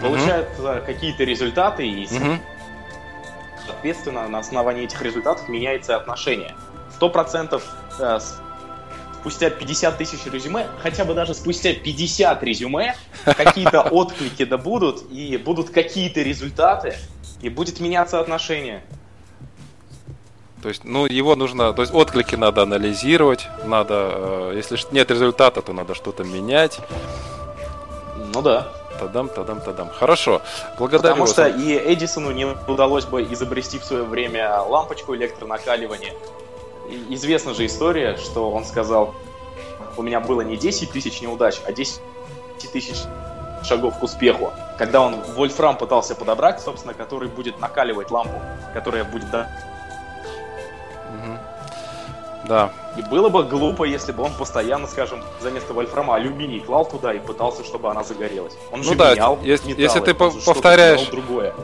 [0.00, 0.84] Получают угу.
[0.84, 2.38] какие-то результаты, и, угу.
[3.66, 6.54] соответственно, на основании этих результатов меняется отношение
[6.94, 7.64] сто процентов
[7.98, 8.18] э,
[9.20, 15.36] спустя 50 тысяч резюме, хотя бы даже спустя 50 резюме, какие-то отклики да будут, и
[15.38, 16.96] будут какие-то результаты,
[17.40, 18.84] и будет меняться отношение.
[20.62, 24.12] То есть, ну, его нужно, то есть отклики надо анализировать, надо,
[24.50, 26.80] э, если нет результата, то надо что-то менять.
[28.34, 28.68] Ну да.
[28.98, 29.88] Тадам, тадам, тадам.
[29.90, 30.40] Хорошо.
[30.78, 36.12] Благодарю Потому что и Эдисону не удалось бы изобрести в свое время лампочку электронакаливания
[37.10, 39.14] известна же история, что он сказал,
[39.96, 42.00] у меня было не 10 тысяч неудач, а 10
[42.72, 42.96] тысяч
[43.62, 44.52] шагов к успеху.
[44.78, 48.40] Когда он вольфрам пытался подобрать, собственно, который будет накаливать лампу,
[48.72, 49.48] которая будет да.
[52.46, 52.72] Да.
[52.98, 57.14] И было бы глупо, если бы он постоянно, скажем, за место вольфрама алюминий клал туда
[57.14, 58.52] и пытался, чтобы она загорелась.
[58.70, 61.54] Он ну же да, менял если, металлы, если ты повторяешь другое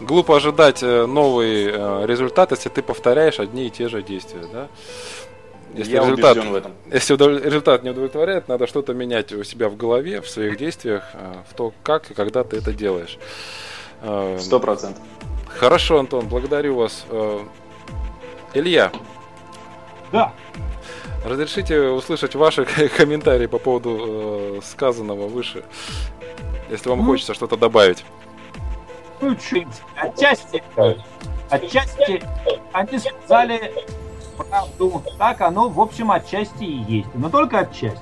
[0.00, 4.68] глупо ожидать э, новый э, результат, если ты повторяешь одни и те же действия, да?
[5.74, 6.72] Если Я результат, в этом.
[6.90, 11.34] Если результат не удовлетворяет, надо что-то менять у себя в голове, в своих действиях, э,
[11.48, 13.18] в то, как и когда ты это делаешь.
[14.38, 15.02] Сто процентов.
[15.48, 17.04] Хорошо, Антон, благодарю вас.
[18.54, 18.92] Илья.
[20.12, 20.32] Да.
[21.24, 22.64] Разрешите услышать ваши
[22.96, 25.64] комментарии по поводу сказанного выше,
[26.70, 28.04] если вам ну, хочется что-то добавить.
[29.20, 29.66] Чуть.
[29.96, 30.62] Отчасти,
[31.50, 32.22] отчасти
[32.72, 33.72] они сказали
[34.36, 35.02] правду.
[35.18, 37.08] Так оно, в общем, отчасти и есть.
[37.14, 38.00] Но только отчасти.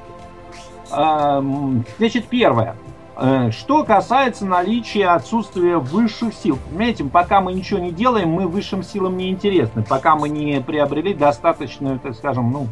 [0.89, 2.77] Значит, первое.
[3.19, 6.59] Э, что касается наличия отсутствия высших сил.
[6.69, 9.83] Понимаете, пока мы ничего не делаем, мы высшим силам не интересны.
[9.83, 12.69] Пока мы не приобрели достаточную, так скажем, ну,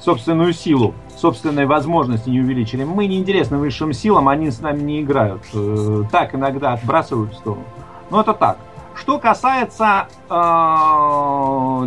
[0.00, 2.84] собственную силу, собственные возможности не увеличили.
[2.84, 5.42] Мы не интересны высшим силам, они с нами не играют.
[5.52, 7.64] Э, так иногда отбрасывают в сторону.
[8.10, 8.58] Но это так.
[8.94, 10.34] Что касается э,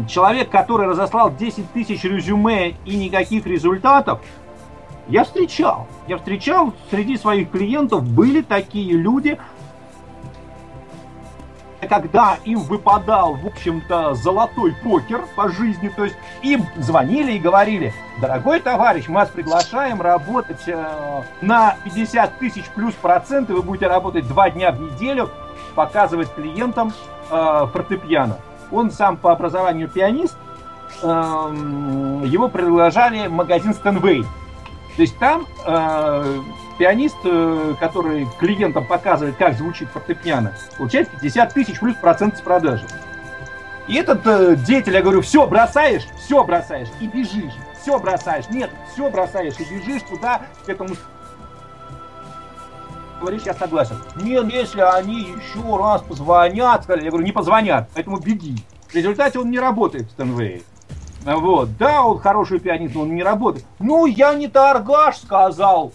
[0.07, 4.21] человека, который разослал 10 тысяч резюме и никаких результатов,
[5.09, 5.87] я встречал.
[6.07, 9.37] Я встречал среди своих клиентов были такие люди,
[11.87, 17.93] когда им выпадал, в общем-то, золотой покер по жизни, то есть им звонили и говорили,
[18.19, 24.27] дорогой товарищ, мы вас приглашаем работать э, на 50 тысяч плюс проценты, вы будете работать
[24.27, 25.29] два дня в неделю,
[25.75, 26.93] показывать клиентам
[27.29, 28.37] э, фортепиано.
[28.71, 30.35] Он сам по образованию пианист,
[31.01, 34.25] э, его приглашали в магазин Стэнвей.
[34.95, 36.39] То есть там э,
[36.77, 42.85] пианист, э, который клиентам показывает, как звучит фортепиано, получает 50 тысяч плюс процент с продажи.
[43.87, 47.53] И этот э, деятель, я говорю, все бросаешь, все бросаешь и бежишь.
[47.81, 48.47] Все бросаешь.
[48.49, 50.95] Нет, все бросаешь и бежишь туда, к этому
[53.19, 53.95] говоришь, я согласен.
[54.17, 58.57] Нет, если они еще раз позвонят, я говорю, не позвонят, поэтому беги.
[58.89, 60.61] В результате он не работает в Стэнвее.
[61.25, 63.65] Вот, да, он хороший пианист, но он не работает.
[63.79, 65.91] Ну, я не торгаш, сказал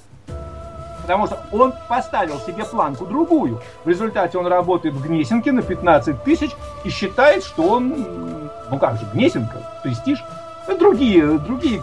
[1.09, 3.63] потому что он поставил себе планку другую.
[3.83, 6.51] В результате он работает в Гнесинке на 15 тысяч
[6.85, 10.23] и считает, что он, ну как же, Гнесинка, престиж,
[10.79, 11.83] другие, другие,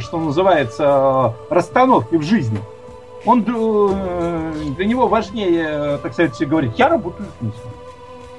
[0.00, 2.60] что называется, расстановки в жизни.
[3.24, 7.68] Он э, для него важнее, так сказать, говорить, я работаю в Гнесинке.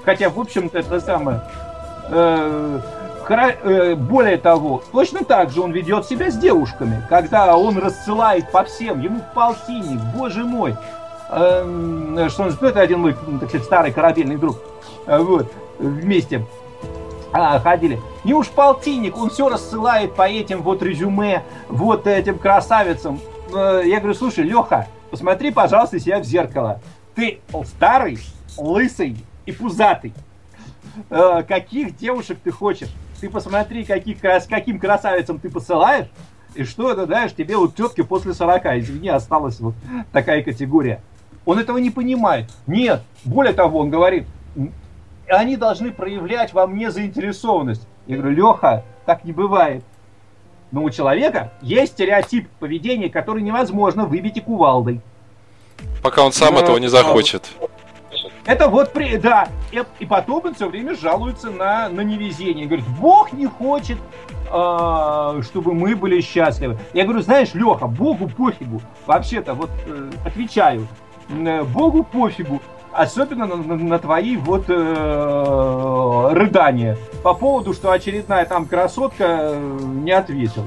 [0.06, 1.42] Хотя, в общем-то, это самое
[2.10, 2.80] э, Э,
[3.30, 9.02] более того, точно так же он ведет себя с девушками, когда он рассылает по всем,
[9.02, 10.76] ему полтинник, боже мой,
[11.30, 14.58] эм, что он, ну, это один мой, так сказать, старый корабельный друг,
[15.06, 16.44] э, вот, вместе
[17.32, 18.02] а, ходили.
[18.24, 23.20] Не уж полтинник, он все рассылает по этим вот резюме, вот этим красавицам.
[23.54, 26.82] Э, я говорю, слушай, Леха, посмотри, пожалуйста, себя в зеркало.
[27.14, 28.18] Ты старый,
[28.58, 30.14] лысый и пузатый.
[31.10, 32.90] Каких девушек ты хочешь?
[33.20, 36.08] Ты посмотри, каких, с каким красавицам ты посылаешь,
[36.56, 39.76] и что это, знаешь, тебе вот тетки после 40, извини, осталась вот
[40.12, 41.02] такая категория.
[41.46, 42.50] Он этого не понимает.
[42.68, 44.26] Нет, более того, он говорит,
[45.28, 47.88] они должны проявлять во мне заинтересованность.
[48.08, 49.84] Я говорю, Леха, так не бывает.
[50.72, 55.02] Но у человека есть стереотип поведения, который невозможно выбить и кувалдой.
[56.04, 57.50] Пока он сам Но, этого не захочет.
[58.50, 62.66] Это вот, при, да, и, потом он все время жалуется на, на невезение.
[62.66, 64.00] Говорит, Бог не хочет,
[64.52, 66.80] э, чтобы мы были счастливы.
[66.94, 68.82] Я говорю, знаешь, Леха, Богу пофигу.
[69.06, 70.88] Вообще-то, вот э, отвечаю,
[71.30, 72.60] э, Богу пофигу.
[72.92, 79.80] Особенно на, на, на твои вот э, рыдания по поводу, что очередная там красотка э,
[80.04, 80.66] не ответила.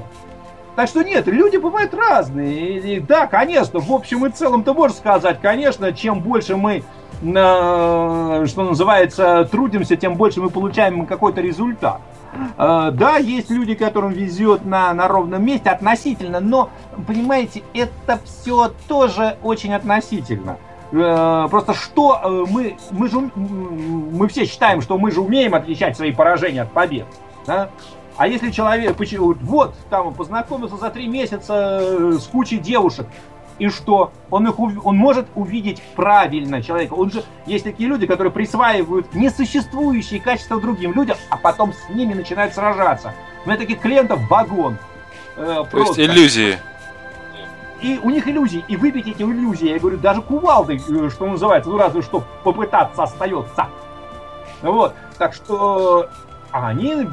[0.74, 2.78] Так что нет, люди бывают разные.
[2.78, 6.82] И, и, да, конечно, в общем и целом ты можешь сказать, конечно, чем больше мы
[7.22, 12.00] что называется, трудимся, тем больше мы получаем какой-то результат.
[12.58, 16.70] Э, да, есть люди, которым везет на, на ровном месте относительно, но,
[17.06, 20.58] понимаете, это все тоже очень относительно.
[20.90, 25.96] Э, просто что э, мы, мы же, мы все считаем, что мы же умеем отличать
[25.96, 27.06] свои поражения от побед.
[27.46, 27.70] Да?
[28.16, 28.96] А если человек,
[29.42, 33.06] вот, там, познакомился за три месяца с кучей девушек,
[33.58, 34.12] и что?
[34.30, 36.94] Он, их, он может увидеть правильно человека.
[36.94, 42.14] Он же, есть такие люди, которые присваивают несуществующие качества другим людям, а потом с ними
[42.14, 43.12] начинают сражаться.
[43.44, 44.78] У меня таких клиентов вагон.
[45.36, 46.58] Э, То есть иллюзии.
[47.82, 48.64] И у них иллюзии.
[48.68, 53.02] И выбить эти иллюзии, я говорю, даже кувалдой, э, что называется, ну разве что попытаться
[53.02, 53.68] остается.
[54.62, 54.94] Вот.
[55.18, 56.08] Так что
[56.52, 57.08] а они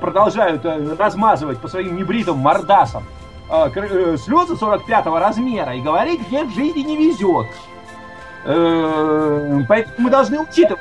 [0.00, 3.04] продолжают э, размазывать по своим небритым мордасам
[3.50, 7.46] э, э слезы 45 размера и говорить, где в жизни не везет.
[8.44, 10.80] Поэтому мы должны учитывать,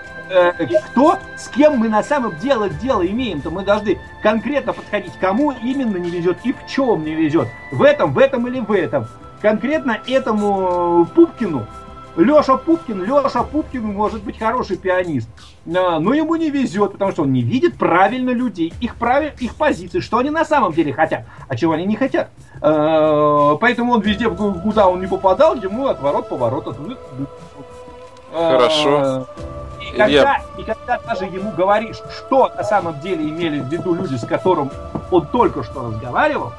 [0.89, 5.51] кто, с кем мы на самом деле дело имеем, то мы должны конкретно подходить, кому
[5.51, 7.47] именно не везет и в чем не везет.
[7.71, 9.05] В этом, в этом или в этом.
[9.43, 11.67] Конкретно этому Пупкину
[12.15, 15.29] Леша Пупкин, Леша Пупкин может быть хороший пианист,
[15.65, 19.55] а, но ему не везет, потому что он не видит правильно людей, их, правиль, их
[19.55, 22.29] позиции, что они на самом деле хотят, а чего они не хотят.
[22.61, 26.77] А, поэтому он везде, куда он не попадал, ему отворот, поворот.
[28.33, 29.27] А, Хорошо.
[29.81, 34.15] И когда, и когда даже ему говоришь, что на самом деле имели в виду люди,
[34.15, 34.69] с которым
[35.09, 36.53] он только что разговаривал,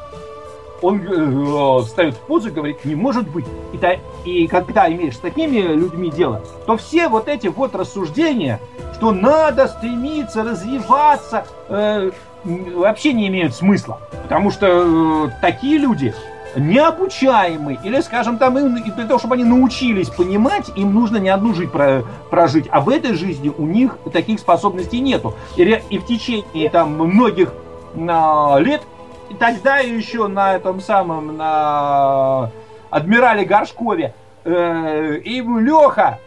[0.83, 3.47] он э, встает в позу и говорит, не может быть.
[3.73, 8.61] И, та, и когда имеешь с такими людьми дело, то все вот эти вот рассуждения,
[8.95, 12.11] что надо стремиться развиваться, э,
[12.45, 14.01] вообще не имеют смысла.
[14.25, 16.15] Потому что э, такие люди
[16.55, 21.55] необучаемые, или, скажем, там, им, для того, чтобы они научились понимать, им нужно не одну
[21.55, 25.35] жизнь про, прожить, а в этой жизни у них таких способностей нету.
[25.57, 27.55] И, и в течение там многих
[27.95, 28.83] э, лет
[29.31, 32.51] и тогда еще на этом самом, на
[32.91, 34.15] адмирале Горшкове,
[34.45, 36.19] э, и Леха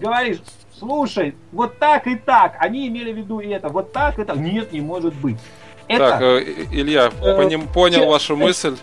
[0.00, 0.38] говоришь,
[0.72, 4.36] слушай, вот так и так, они имели в виду это, вот так и так.
[4.36, 5.38] Нет, не может быть.
[5.86, 8.76] Это, так, э, Илья, э, поним, понял че, вашу мысль.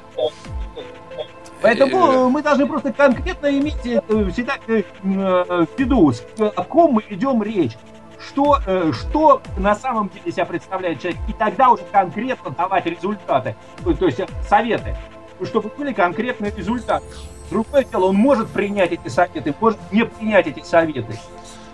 [1.61, 7.75] Поэтому мы должны просто конкретно иметь всегда в виду, о ком мы ведем речь
[8.19, 13.55] что, э, что на самом деле себя представляет человек, и тогда уже конкретно давать результаты,
[13.83, 14.95] то есть советы,
[15.43, 17.05] чтобы были конкретные результаты.
[17.49, 21.17] Другое дело, он может принять эти советы, может не принять эти советы.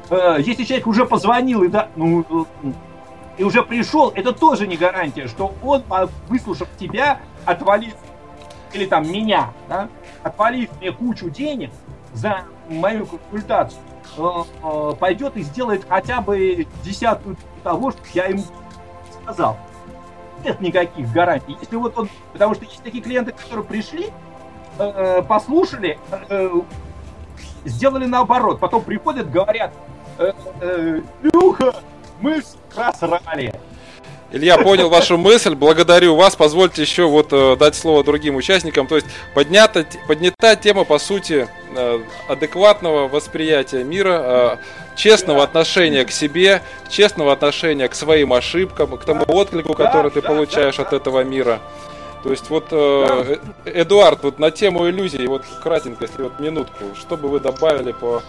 [0.10, 2.48] Э, если человек уже позвонил и, да, ну,
[3.38, 5.84] и уже пришел, это тоже не гарантия, что он,
[6.28, 7.96] выслушав тебя, отвалит,
[8.74, 9.88] или там меня, да,
[10.24, 11.72] отвалив мне кучу денег
[12.14, 13.80] за мою консультацию,
[14.18, 18.43] Э, э, пойдет и сделает хотя бы десятую того, что я ему
[19.22, 19.57] сказал.
[20.43, 21.55] Нет никаких гарантий.
[21.62, 24.09] Если вот он, потому что есть такие клиенты, которые пришли,
[24.80, 25.99] э, послушали,
[27.64, 29.72] сделали наоборот, потом приходят, говорят,
[31.22, 31.76] Люха,
[32.20, 32.41] мы
[32.74, 33.53] просрали.
[34.34, 36.38] Илья, понял вашу мысль, благодарю вас.
[36.38, 38.88] Позвольте еще вот э, дать слово другим участникам.
[38.88, 44.58] То есть поднята, поднята тема, по сути, э, адекватного восприятия мира, э,
[44.96, 50.80] честного отношения к себе, честного отношения к своим ошибкам, к тому отклику, который ты получаешь
[50.80, 51.60] от этого мира.
[52.24, 57.18] То есть вот, э, Эдуард, вот на тему иллюзий, вот кратенько, если вот минутку, что
[57.18, 58.24] бы вы добавили по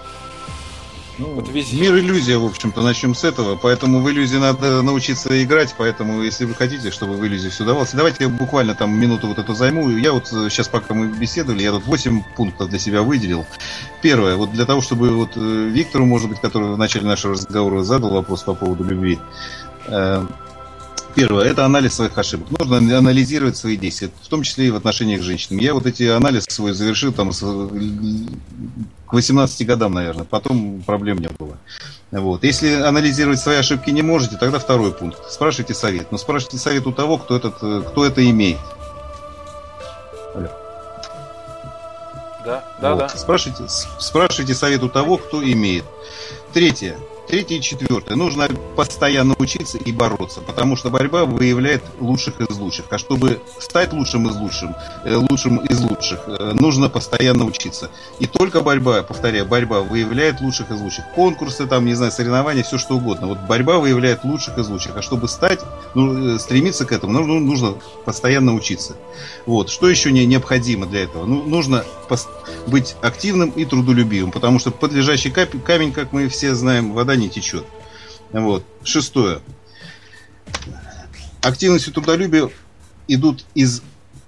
[1.19, 1.73] ну, вот весь...
[1.73, 3.57] Мир иллюзия, в общем-то, начнем с этого.
[3.57, 5.75] Поэтому в иллюзии надо научиться играть.
[5.77, 9.39] Поэтому, если вы хотите, чтобы в иллюзии все давалось, давайте я буквально там минуту вот
[9.39, 9.91] эту займу.
[9.91, 13.47] Я вот сейчас, пока мы беседовали, я тут 8 пунктов для себя выделил.
[14.01, 17.83] Первое, вот для того, чтобы вот э, Виктору, может быть, который в начале нашего разговора
[17.83, 19.19] задал вопрос по поводу любви.
[21.13, 22.49] Э, Первое, это анализ своих ошибок.
[22.59, 25.61] Нужно анализировать свои действия, в том числе и в отношениях к женщинам.
[25.61, 30.25] Я вот эти анализы свой завершил там к 18 годам, наверное.
[30.25, 31.57] Потом проблем не было.
[32.11, 32.45] Вот.
[32.45, 35.31] Если анализировать свои ошибки не можете, тогда второй пункт.
[35.31, 36.13] Спрашивайте совет.
[36.13, 38.59] Но спрашивайте совет у того, кто, этот, кто это имеет.
[40.35, 40.49] Алло.
[42.45, 42.99] Да, да, вот.
[42.99, 43.09] да.
[43.09, 43.65] Спрашивайте,
[43.99, 45.85] спрашивайте совет у того, кто имеет.
[46.53, 46.97] Третье.
[47.29, 48.16] Третье и четвертое.
[48.16, 52.87] Нужно постоянно учиться и бороться, потому что борьба выявляет лучших из лучших.
[52.91, 54.70] А чтобы стать лучшим из лучших,
[55.05, 57.91] э, лучшим из лучших, э, нужно постоянно учиться.
[58.18, 61.05] И только борьба, повторяю, борьба выявляет лучших из лучших.
[61.14, 63.29] Конкурсы, там, не знаю, соревнования, все что угодно.
[63.29, 64.97] Вот борьба выявляет лучших из лучших.
[64.97, 65.61] А чтобы стать,
[65.95, 68.97] ну, э, стремиться к этому, нужно, нужно постоянно учиться.
[69.47, 69.70] Вот.
[69.70, 71.25] Что еще не, необходимо для этого?
[71.25, 71.85] Ну, нужно
[72.66, 77.29] быть активным и трудолюбивым, потому что под лежащий камень, как мы все знаем, вода не
[77.29, 77.65] течет.
[78.33, 78.65] Вот.
[78.85, 79.41] Шестое.
[81.43, 82.51] Активность и трудолюбие
[83.09, 83.83] идут из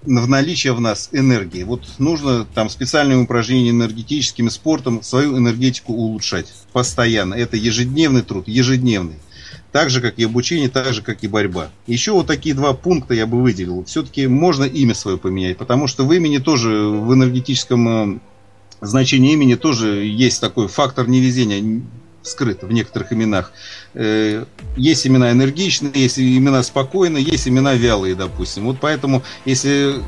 [0.07, 1.63] в наличие в нас энергии.
[1.63, 7.35] Вот нужно там специальными упражнениями, энергетическим спортом свою энергетику улучшать постоянно.
[7.35, 9.17] Это ежедневный труд, ежедневный.
[9.73, 11.71] Так же, как и обучение, так же, как и борьба.
[11.87, 13.85] Еще вот такие два пункта я бы выделил.
[13.85, 18.19] Все-таки можно имя свое поменять, потому что в имени тоже, в энергетическом э,
[18.81, 21.83] значении имени тоже есть такой фактор невезения
[22.25, 23.53] скрыт в некоторых именах.
[23.95, 24.45] Э,
[24.77, 28.65] есть имена энергичные, есть имена спокойные, есть имена вялые, допустим.
[28.65, 30.03] Вот поэтому, если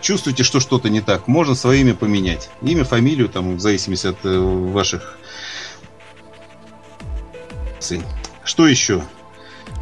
[0.00, 2.50] чувствуете, что что-то не так, можно свое имя поменять.
[2.60, 5.18] Имя, фамилию, там, в зависимости от э, ваших...
[8.44, 9.02] Что еще?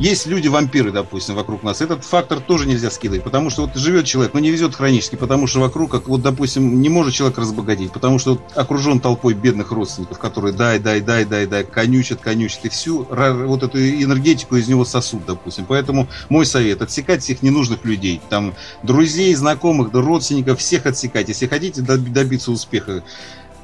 [0.01, 1.83] Есть люди-вампиры, допустим, вокруг нас.
[1.83, 5.47] Этот фактор тоже нельзя скидывать, потому что вот живет человек, но не везет хронически, потому
[5.47, 9.73] что вокруг, как вот, допустим, не может человек разбогатеть, потому что вот окружен толпой бедных
[9.73, 14.69] родственников, которые дай, дай, дай, дай, дай, конючат, конючат, и всю вот эту энергетику из
[14.69, 15.67] него сосут, допустим.
[15.69, 21.29] Поэтому мой совет, отсекать всех ненужных людей, там, друзей, знакомых, родственников, всех отсекать.
[21.29, 23.05] Если хотите добиться успеха,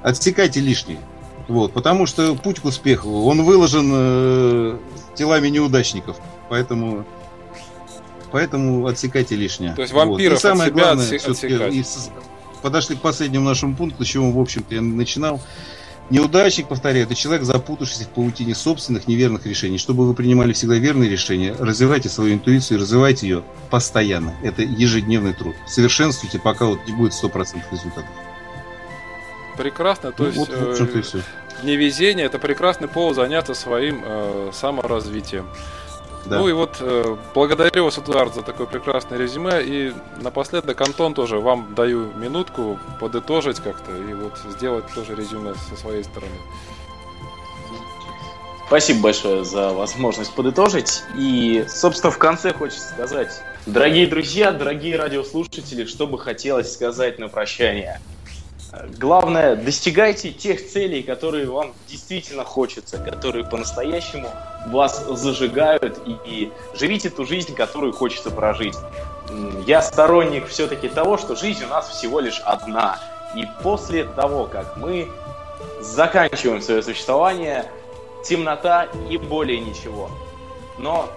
[0.02, 0.98] отсекайте лишнее.
[1.48, 4.78] Вот, потому что путь к успеху, он выложен э,
[5.16, 6.16] телами неудачников.
[6.48, 7.04] Поэтому,
[8.30, 9.74] поэтому отсекайте лишнее.
[9.74, 10.38] То есть вампиров вот.
[10.38, 11.74] и самое от себя главное, отсекать.
[11.74, 11.84] И
[12.62, 15.40] подошли к последнему нашему пункту, с чего, в общем-то, я начинал.
[16.08, 19.76] Неудачник, повторяю, это человек, запутавшийся в паутине собственных неверных решений.
[19.76, 24.32] Чтобы вы принимали всегда верные решения, развивайте свою интуицию и развивайте ее постоянно.
[24.44, 25.56] Это ежедневный труд.
[25.66, 28.10] Совершенствуйте, пока вот не будет 100% результатов.
[29.56, 31.22] Прекрасно, то ну, есть вот, э, все.
[31.62, 35.48] Невезение это прекрасный повод заняться своим э, саморазвитием.
[36.26, 36.40] Да.
[36.40, 39.62] Ну и вот э, благодарю вас, Эдуард, за такое прекрасное резюме.
[39.62, 45.76] И напоследок, Антон, тоже вам даю минутку подытожить как-то и вот сделать тоже резюме со
[45.76, 46.34] своей стороны.
[48.66, 51.04] Спасибо большое за возможность подытожить.
[51.16, 53.30] И, собственно, в конце хочется сказать,
[53.64, 58.00] дорогие друзья, дорогие радиослушатели, что бы хотелось сказать на прощание–
[58.98, 64.28] Главное, достигайте тех целей, которые вам действительно хочется, которые по-настоящему
[64.66, 68.76] вас зажигают, и, и живите ту жизнь, которую хочется прожить.
[69.66, 73.00] Я сторонник все-таки того, что жизнь у нас всего лишь одна.
[73.34, 75.08] И после того, как мы
[75.80, 77.70] заканчиваем свое существование,
[78.24, 80.10] темнота и более ничего.
[80.78, 81.08] Но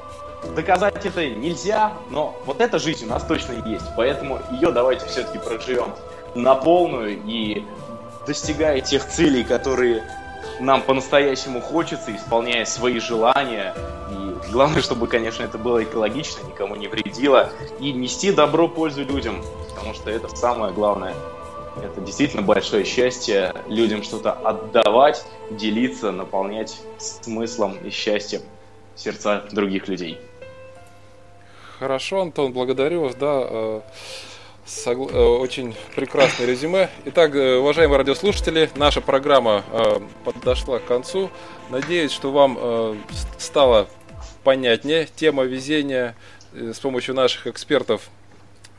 [0.55, 5.38] доказать это нельзя, но вот эта жизнь у нас точно есть, поэтому ее давайте все-таки
[5.38, 5.93] проживем
[6.36, 7.64] на полную и
[8.26, 10.04] достигая тех целей, которые
[10.60, 13.74] нам по-настоящему хочется, исполняя свои желания.
[14.12, 17.50] И главное, чтобы, конечно, это было экологично, никому не вредило.
[17.80, 21.16] И нести добро пользу людям, потому что это самое главное.
[21.82, 28.42] Это действительно большое счастье людям что-то отдавать, делиться, наполнять смыслом и счастьем
[28.96, 30.20] сердца других людей.
[31.80, 33.16] Хорошо, Антон, благодарю вас.
[33.16, 33.82] Да, э,
[34.70, 35.08] согла...
[35.12, 36.90] Э, очень прекрасное резюме.
[37.06, 39.64] Итак, э, уважаемые радиослушатели, наша программа
[40.24, 41.30] подошла к концу.
[41.70, 42.98] Надеюсь, что вам
[43.38, 43.88] стало
[44.44, 46.16] понятнее тема везения
[46.54, 48.10] с помощью наших экспертов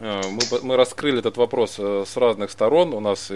[0.01, 2.95] мы, мы раскрыли этот вопрос с разных сторон.
[2.95, 3.30] У нас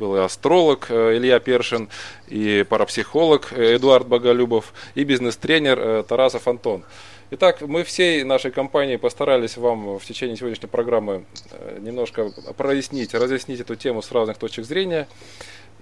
[0.00, 1.88] был и астролог Илья Першин,
[2.26, 6.84] и парапсихолог Эдуард Боголюбов, и бизнес-тренер Тарасов Антон.
[7.30, 13.60] Итак, мы всей нашей компанией постарались вам в течение сегодняшней программы э, немножко прояснить, разъяснить
[13.60, 15.06] эту тему с разных точек зрения.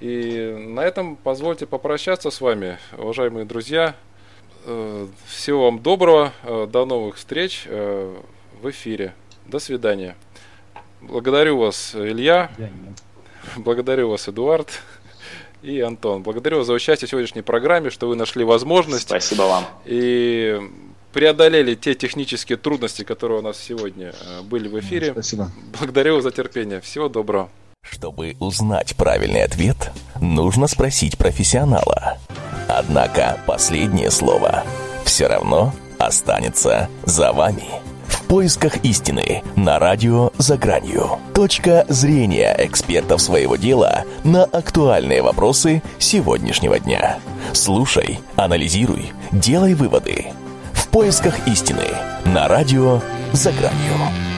[0.01, 3.95] И на этом позвольте попрощаться с вами, уважаемые друзья.
[4.65, 9.15] Э, всего вам доброго, э, до новых встреч в эфире.
[9.47, 10.17] До свидания.
[11.01, 12.51] Благодарю вас, Илья.
[13.57, 14.81] Благодарю вас, Эдуард
[15.63, 16.25] и Антон.
[16.25, 19.07] Благодарю вас за участие в сегодняшней программе, что вы нашли возможность.
[19.07, 19.65] Спасибо вам.
[19.85, 20.61] И
[21.17, 25.13] преодолели те технические трудности, которые у нас сегодня э, были в эфире.
[25.13, 25.51] Спасибо.
[25.79, 26.83] Благодарю за терпение.
[26.83, 27.49] Всего доброго.
[27.81, 32.19] Чтобы узнать правильный ответ, нужно спросить профессионала.
[32.69, 34.65] Однако последнее слово
[35.07, 37.65] все равно останется за вами.
[38.09, 41.19] В поисках истины на радио «За гранью».
[41.35, 47.21] Точка зрения экспертов своего дела на актуальные вопросы сегодняшнего дня.
[47.55, 50.27] Слушай, анализируй, делай выводы–
[50.87, 51.89] в поисках истины
[52.25, 53.01] на радио
[53.33, 54.36] «За гранью».